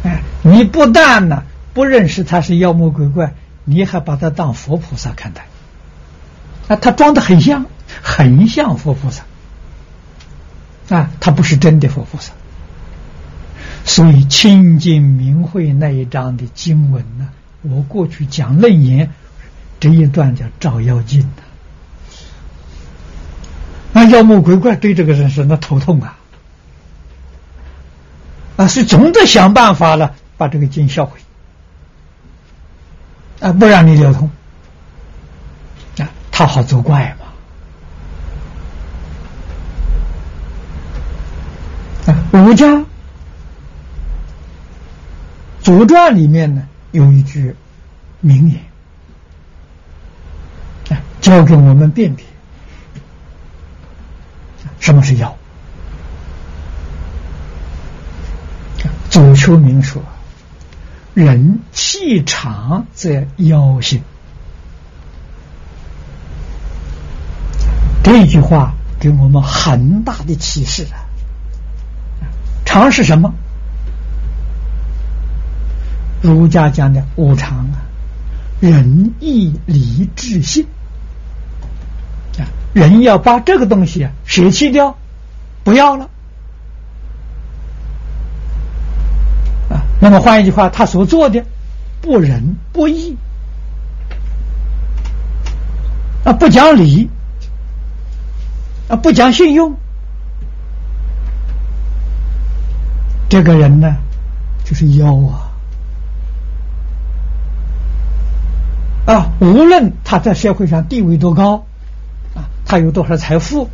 [0.04, 3.34] 哎你不但呢不认识他是妖魔鬼怪，
[3.64, 5.46] 你还把他当佛菩萨看待，
[6.68, 7.66] 啊，他装的很像，
[8.02, 9.24] 很像佛菩萨，
[10.88, 12.32] 啊，他不是真的佛菩萨。
[13.84, 17.28] 所以清净明慧那一章的经文呢，
[17.62, 19.10] 我过去讲楞严
[19.80, 21.42] 这一段叫照妖镜的，
[23.92, 26.18] 那妖魔鬼怪对这个人是那头痛啊，
[28.56, 30.14] 啊，是总得想办法了。
[30.38, 31.20] 把这个经销毁
[33.42, 34.30] 啊，不让你流通
[35.98, 37.26] 啊，他好作怪嘛
[42.12, 42.24] 啊！
[42.30, 42.84] 儒家
[45.60, 47.56] 左传里面呢有一句
[48.20, 48.60] 名言
[50.96, 52.24] 啊，教给我们辨别
[54.78, 55.36] 什么是妖。
[59.10, 60.00] 祖丘明说。
[61.14, 64.02] 人气长则妖性，
[68.02, 71.04] 这句话给我们很大的启示啊！
[72.64, 73.34] 常是什么？
[76.22, 77.82] 儒家讲的五常啊，
[78.60, 80.66] 仁义礼智信
[82.38, 84.96] 啊，人要把这个东西啊舍弃掉，
[85.62, 86.08] 不要了。
[90.02, 91.44] 那么换一句话，他所做的
[92.00, 93.16] 不仁不义
[96.24, 97.08] 啊，不讲理
[98.88, 99.76] 啊，不讲信用，
[103.28, 103.96] 这个人呢，
[104.64, 105.52] 就是妖啊！
[109.06, 111.64] 啊，无论他在社会上地位多高
[112.34, 113.70] 啊，他有多少财富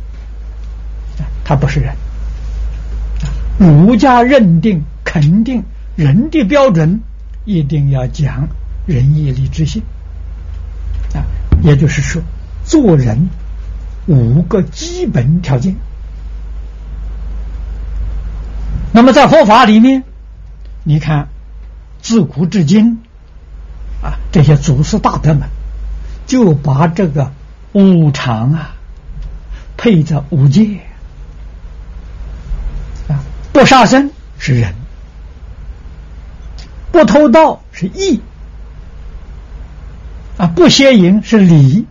[1.17, 1.95] 啊，他不是人。
[3.57, 5.63] 儒家认定肯定。
[5.99, 7.01] 人的标准
[7.43, 8.47] 一定要讲
[8.85, 9.83] 仁义礼智信
[11.13, 11.27] 啊，
[11.61, 12.21] 也就是说，
[12.63, 13.29] 做人
[14.07, 15.75] 五个基本条件。
[18.93, 20.05] 那么在佛法里面，
[20.85, 21.27] 你看，
[22.01, 22.99] 自古至今
[24.01, 25.49] 啊，这些祖师大德们
[26.25, 27.33] 就把这个
[27.73, 28.75] 五常啊
[29.75, 30.79] 配着五戒
[33.09, 33.19] 啊，
[33.51, 34.78] 不杀生是人。
[36.91, 38.21] 不偷盗是义
[40.37, 41.85] 啊，不邪淫是礼，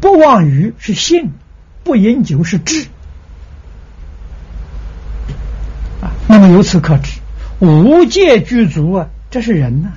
[0.00, 1.32] 不妄语是信，
[1.84, 2.86] 不饮酒是智。
[6.00, 7.20] 啊，那么由此可知，
[7.60, 9.90] 无戒具足啊，这是人呐；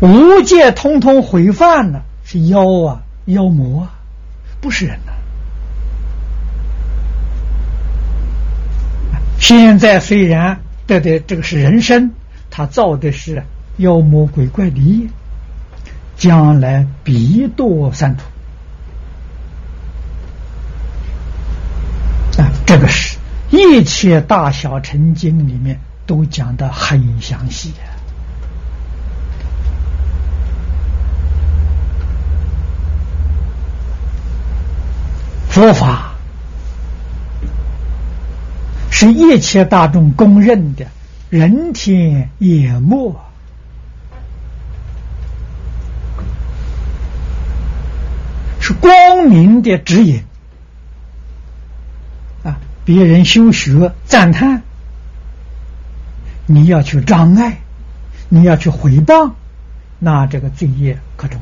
[0.00, 3.94] 无戒通通毁犯了，是妖啊，妖魔啊，
[4.60, 5.12] 不是人呐。
[9.38, 10.61] 现在虽然
[11.00, 12.10] 得的这个是人生，
[12.50, 13.42] 他造的是
[13.78, 15.08] 妖魔鬼怪的业，
[16.16, 18.22] 将来必堕三途
[22.42, 22.50] 啊！
[22.66, 23.18] 这个是
[23.50, 27.72] 一切大小成经里面都讲的很详细。
[35.48, 36.11] 佛法。
[38.94, 40.86] 是一切大众公认的
[41.30, 43.16] 人天眼目，
[48.60, 50.22] 是光明的指引
[52.44, 52.60] 啊！
[52.84, 54.62] 别人修学赞叹，
[56.46, 57.60] 你要去障碍，
[58.28, 59.32] 你要去回谤，
[59.98, 61.40] 那这个罪业可重。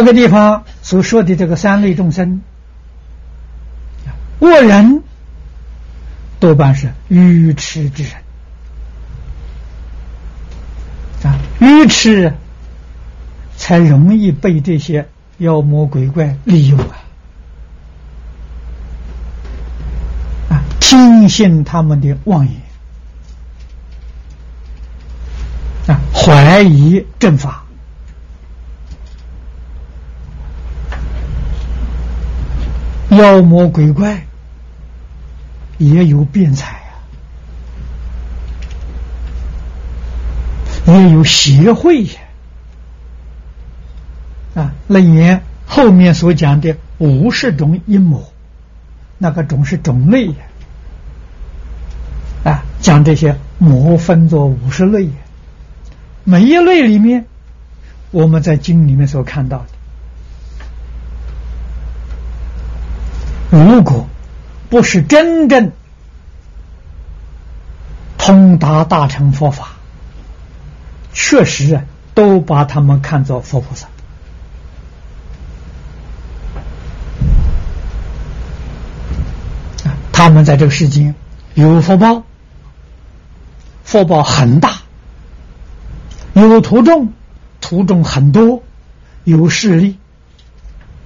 [0.00, 2.40] 这个地方所说的这个三类众生，
[4.38, 5.02] 恶人
[6.38, 8.12] 多半是愚痴之人。
[11.22, 12.32] 啊，愚痴
[13.58, 16.96] 才容易被这些妖魔鬼怪利用啊，
[20.48, 22.56] 啊，听信他们的妄言
[25.88, 27.66] 啊，怀疑正法。
[33.10, 34.24] 妖魔鬼怪
[35.78, 37.02] 也有辩才啊，
[40.86, 42.12] 也有协会呀。
[44.54, 48.32] 啊，楞严后面所讲的五十种阴谋，
[49.18, 50.34] 那个种是种类呀。
[52.44, 55.08] 啊，将这些魔分作五十类，
[56.24, 57.26] 每一类里面，
[58.10, 59.66] 我们在经里面所看到的。
[63.50, 64.08] 如果
[64.68, 65.72] 不是真正
[68.16, 69.72] 通达大乘佛法，
[71.12, 71.82] 确实啊
[72.14, 73.88] 都把他们看作佛菩萨
[80.12, 81.14] 他们在这个世间
[81.54, 82.22] 有福报，
[83.84, 84.82] 福报很大；
[86.34, 87.12] 有徒众，
[87.60, 88.62] 徒众很多；
[89.24, 89.98] 有势力，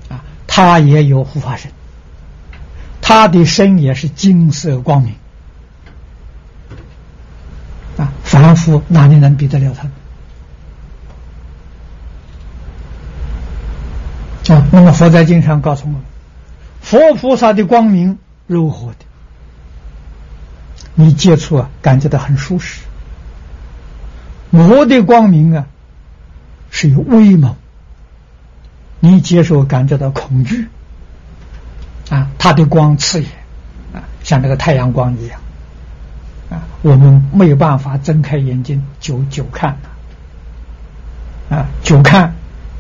[0.09, 1.71] 啊，他也有护法神。
[3.07, 5.15] 他的身也是金色光明
[7.99, 9.83] 啊，凡夫哪里能比得了他？
[14.55, 16.01] 啊，那么佛在经上告诉我们，
[16.81, 19.05] 佛菩萨的光明柔和的，
[20.95, 22.81] 你接触啊，感觉到很舒适；
[24.49, 25.67] 魔的光明啊，
[26.71, 27.55] 是有威猛，
[28.99, 30.69] 你接受感觉到恐惧。
[32.15, 33.29] 啊，它的光刺眼，
[33.93, 35.41] 啊，像那个太阳光一样，
[36.49, 39.77] 啊，我们没有办法睁开眼睛久久看
[41.51, 42.33] 啊，久看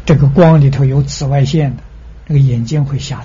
[0.07, 1.83] 这个光里头有紫外线的，
[2.29, 3.25] 那个眼睛会瞎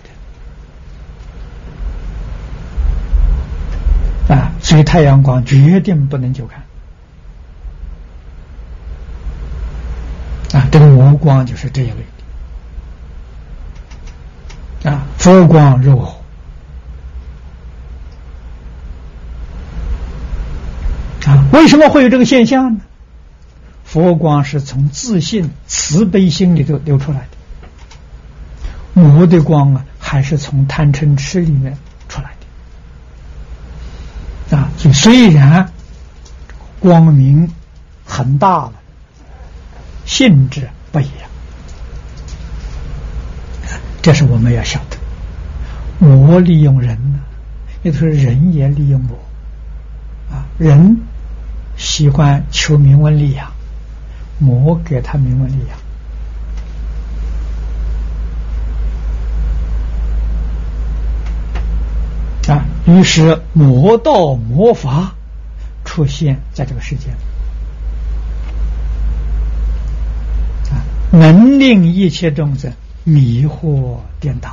[4.28, 6.64] 的，啊，所以太阳光决定不能久看，
[10.60, 12.04] 啊，这个无光就是这一类。
[14.84, 16.16] 啊，佛光柔和
[21.26, 22.82] 啊，为什么会有这个现象呢？
[23.84, 31.78] 佛光是从自信慈悲心里头流出来的，魔的光啊，还是从贪嗔痴里面
[32.08, 32.32] 出来
[34.50, 34.70] 的啊。
[34.78, 35.72] 所以虽然
[36.80, 37.52] 光明
[38.06, 38.74] 很大了，
[40.06, 41.29] 性质不一样。
[44.02, 44.98] 这是我们要晓得，
[46.06, 47.20] 魔利用人呢，
[47.84, 49.18] 也就是人也利用魔
[50.32, 50.46] 啊。
[50.58, 50.98] 人
[51.76, 53.52] 喜欢求名闻利养，
[54.38, 55.56] 魔给他名闻利
[62.48, 62.66] 养啊。
[62.86, 65.14] 于是魔道魔法
[65.84, 67.10] 出现在这个世界
[71.12, 72.72] 能令一切众生
[73.10, 74.50] 迷惑颠倒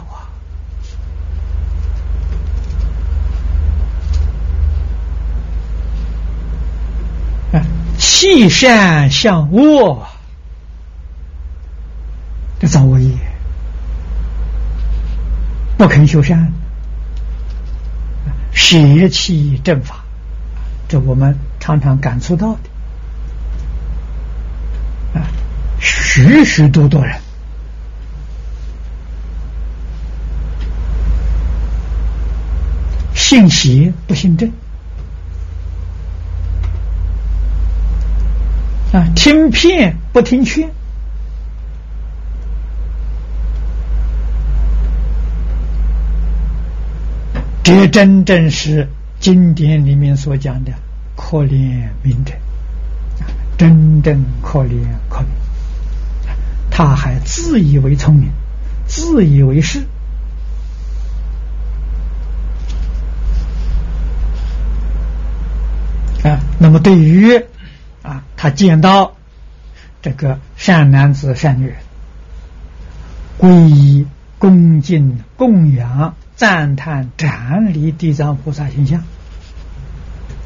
[7.52, 7.60] 啊！
[7.98, 10.06] 弃善向恶，
[12.58, 13.14] 这造恶业，
[15.76, 16.50] 不肯修善，
[18.52, 20.04] 邪气正法，
[20.88, 22.60] 这我们常常感触到的。
[25.20, 25.28] 啊
[25.78, 27.20] 许许多多人
[33.28, 34.48] 信邪不信正。
[38.92, 40.70] 啊，听骗不听劝，
[47.64, 50.70] 这真正是经典里面所讲的
[51.16, 52.32] 可怜明者，
[53.58, 55.26] 真正可怜可怜。
[56.70, 58.30] 他还自以为聪明，
[58.86, 59.80] 自以为是
[66.22, 66.45] 啊。
[66.58, 67.44] 那么，对于
[68.02, 69.14] 啊，他见到
[70.02, 71.76] 这个善男子、善女人，
[73.38, 74.06] 皈依、
[74.38, 79.02] 恭敬、供养、赞叹、瞻礼地藏菩萨形象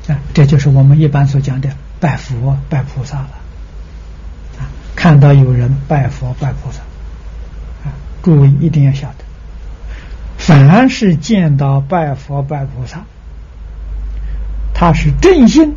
[0.09, 3.31] 啊，这就是我们一般所讲的拜佛、拜菩萨了。
[4.97, 6.81] 看到有人拜佛拜菩萨，
[7.85, 9.25] 啊，诸位一定要晓得，
[10.37, 13.05] 凡是见到拜佛拜菩萨，
[14.75, 15.75] 他是真心，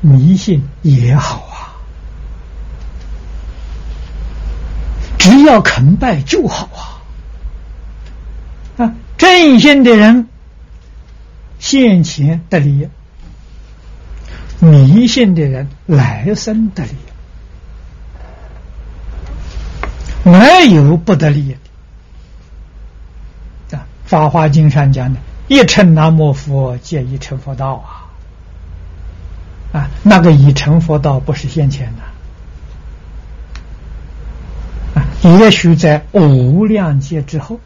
[0.00, 1.74] 迷信也好啊，
[5.18, 6.68] 只要肯拜就好
[8.76, 10.28] 啊，啊，正信的人
[11.58, 12.88] 现前得利，
[14.60, 16.90] 迷信的人来生得利。
[20.24, 21.56] 没有不得利
[23.70, 23.86] 的啊！
[24.08, 27.95] 《法华经》上讲的“一称南无佛，皆一成佛道”啊
[29.76, 29.90] 啊！
[30.02, 32.02] 那个已成佛道不是现前的
[34.98, 35.04] 啊，
[35.38, 37.60] 也许在无量劫之后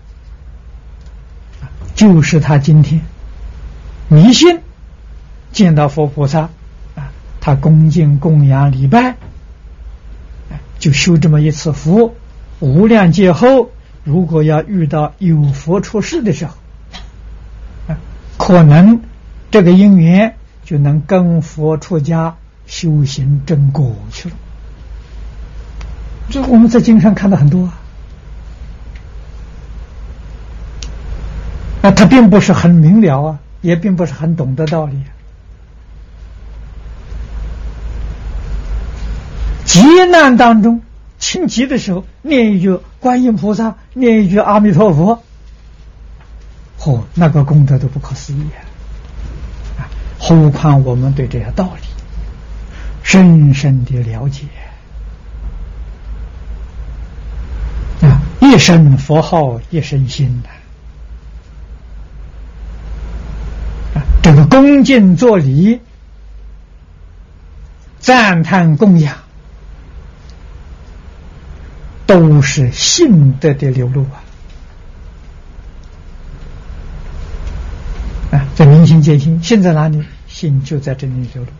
[1.63, 3.01] 啊，就是他今天
[4.09, 4.59] 迷信
[5.53, 6.49] 见到佛菩萨
[6.97, 9.15] 啊，他恭敬供养礼拜，
[10.81, 12.17] 就修这么一次福。
[12.59, 13.71] 无量劫后，
[14.03, 16.55] 如果要遇到有佛出世的时候，
[17.87, 17.97] 啊，
[18.37, 19.01] 可能
[19.53, 20.35] 这个因缘
[20.71, 24.37] 就能跟佛出家修行正果去了。
[26.29, 27.75] 这我们在经上看到很多啊，
[31.83, 35.03] 啊，他并不是很明了啊，也并不是很懂得道理。
[39.64, 40.83] 劫难当中。
[41.18, 45.25] 请急的时候，念一句观音菩萨，念一句阿弥陀佛，
[46.79, 48.70] 嚯，那个功德都不可思议啊！
[50.23, 51.83] 何况我们对这些道理
[53.03, 54.45] 深深的了解
[58.03, 60.51] 啊，一声佛号一声心呐，
[64.23, 65.81] 这个恭敬作礼，
[67.99, 69.16] 赞叹供养。
[72.07, 74.20] 都是信德的流露啊！
[78.31, 80.03] 啊，这明心见性，心在哪里？
[80.28, 81.51] 心就在这里流露。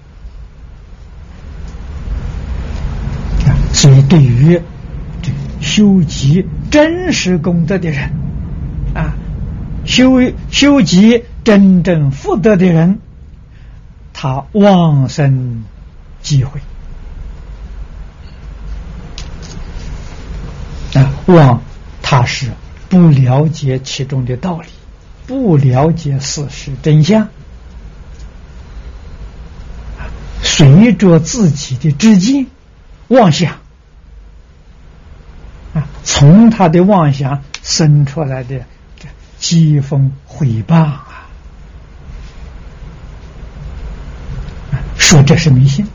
[3.49, 4.61] 啊，所以对于
[5.21, 8.13] 这修集真实功德的人，
[8.95, 9.15] 啊，
[9.85, 13.01] 修修集真正福德的人，
[14.13, 15.65] 他往生
[16.23, 16.61] 机会。
[20.95, 21.63] 啊，望
[22.03, 22.51] 他是
[22.89, 24.67] 不了解其中的道理，
[25.31, 27.29] 不了解事实真相，
[30.43, 32.49] 随着自己的知见
[33.07, 33.53] 妄想
[35.73, 38.65] 啊，从他的妄想生出来的
[38.99, 39.09] 这
[39.41, 41.29] 讥讽毁谤啊，
[44.99, 45.87] 说这是迷信。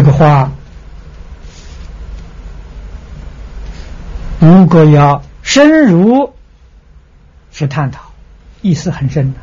[0.00, 0.50] 这个话，
[4.38, 6.32] 如果要深入
[7.50, 8.00] 去探讨，
[8.62, 9.40] 意思很深的。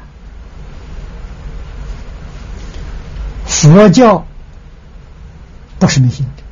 [3.46, 4.26] 佛教
[5.78, 6.44] 不是迷信的，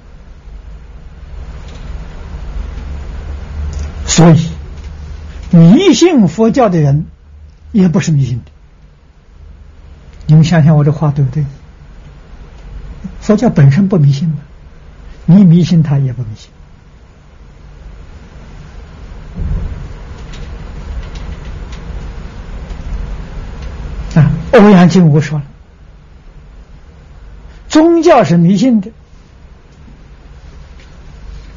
[4.05, 4.51] 所以
[5.49, 7.07] 迷信佛教的人
[7.71, 8.51] 也不是迷信的。
[10.27, 11.43] 你们想想我这话对不对？
[13.25, 14.35] 佛教本身不迷信嘛，
[15.25, 16.51] 你迷信他也不迷信。
[24.21, 25.45] 啊，欧阳靖无说了，
[27.67, 28.91] 宗教是迷信的，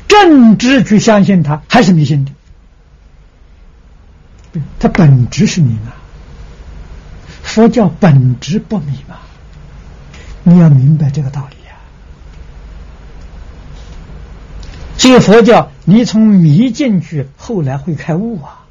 [0.09, 2.33] 政治去相信他还是迷信的。
[4.81, 5.91] 它本质是迷茫，
[7.43, 9.17] 佛教本质不迷嘛，
[10.45, 11.75] 你要明白这个道理呀。
[14.99, 18.67] 这个佛教，你从迷进去，后来会开悟啊。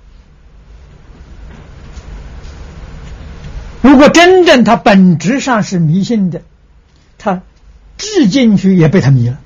[3.81, 6.43] 如果真正它本质上是迷信的，
[7.17, 7.41] 他
[7.97, 9.39] 治进去也被他迷了。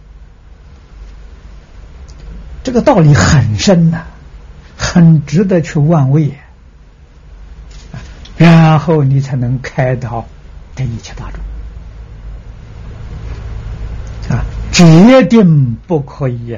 [2.63, 4.07] 这个道理很深呐。
[4.83, 6.33] 很值得去玩味，
[8.35, 10.25] 然后你才能开导
[10.75, 11.39] 这一切大众
[14.35, 14.43] 啊！
[14.71, 16.57] 决定不可以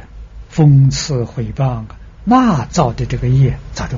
[0.56, 1.84] 讽刺毁谤，
[2.24, 3.97] 那造的这个业咋着？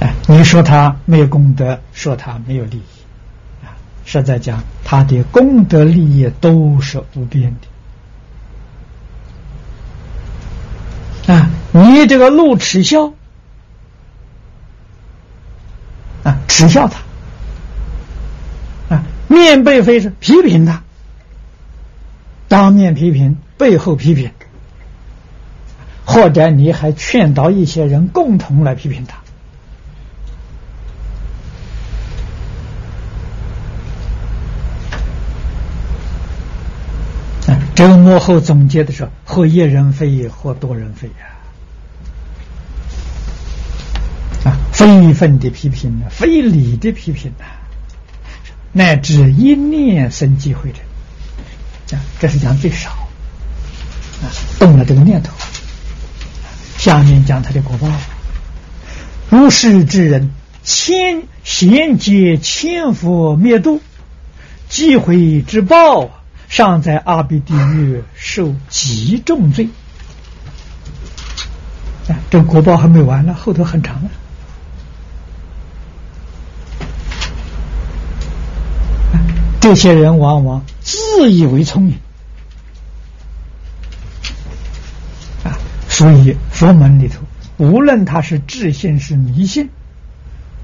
[0.00, 2.84] 哎，你说他没有功德，说他没有利益
[3.64, 3.74] 啊？
[4.04, 7.56] 实在讲，他的功德利益都是无边
[11.26, 11.34] 的。
[11.34, 13.12] 啊，你这个路耻笑
[16.22, 17.00] 啊，耻笑他
[18.94, 20.82] 啊，面背非是批评他，
[22.48, 24.30] 当面批评，背后批评，
[26.04, 29.18] 或者你还劝导一些人共同来批评他。
[37.74, 41.14] 这个幕后总结的时候，或一人非，或多人非呀！
[44.50, 47.44] 啊，非分的批评，非理的批评呢，
[48.72, 50.78] 乃至一念生机会的，
[51.92, 52.90] 啊，这是讲最少
[54.22, 54.26] 啊，
[54.58, 55.32] 动了这个念头。
[56.76, 57.88] 下面讲他的果报，
[59.30, 60.32] 如是之人，
[60.62, 63.80] 千贤劫千佛灭度，
[64.68, 66.10] 积毁之报。
[66.48, 69.68] 尚在阿鼻地狱受极重罪，
[72.08, 74.08] 啊，这国报还没完呢，后头很长啊。
[79.68, 81.94] 这些人往往自以为聪明，
[85.44, 85.60] 啊，
[85.90, 87.20] 所以佛门里头，
[87.58, 89.68] 无论他是智信是迷信，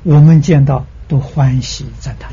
[0.05, 2.33] 我们见到都欢喜赞叹。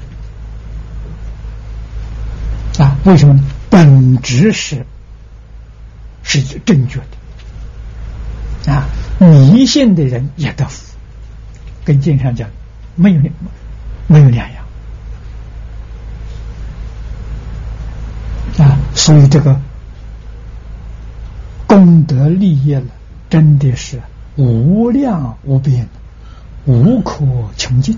[2.79, 3.43] 啊，为什么呢？
[3.69, 4.85] 本质是
[6.23, 7.01] 是正确
[8.65, 8.87] 的啊！
[9.19, 10.95] 迷信的人也得福，
[11.83, 12.49] 跟经上讲
[12.95, 13.21] 没有
[14.07, 14.63] 没有两样
[18.59, 18.77] 啊！
[19.01, 19.59] 所以这个
[21.65, 22.83] 功德利益了，
[23.31, 23.99] 真的是
[24.35, 25.89] 无量无边，
[26.65, 27.25] 无可
[27.57, 27.97] 穷尽。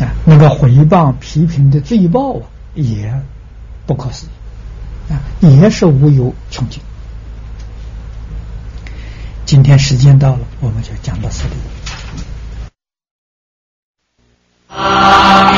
[0.00, 3.20] 啊，那个回谤批评的罪报啊，也
[3.84, 6.80] 不可思议啊，也是无有穷尽。
[9.44, 11.54] 今天时间到了，我们就讲到这里。
[14.68, 15.52] 啊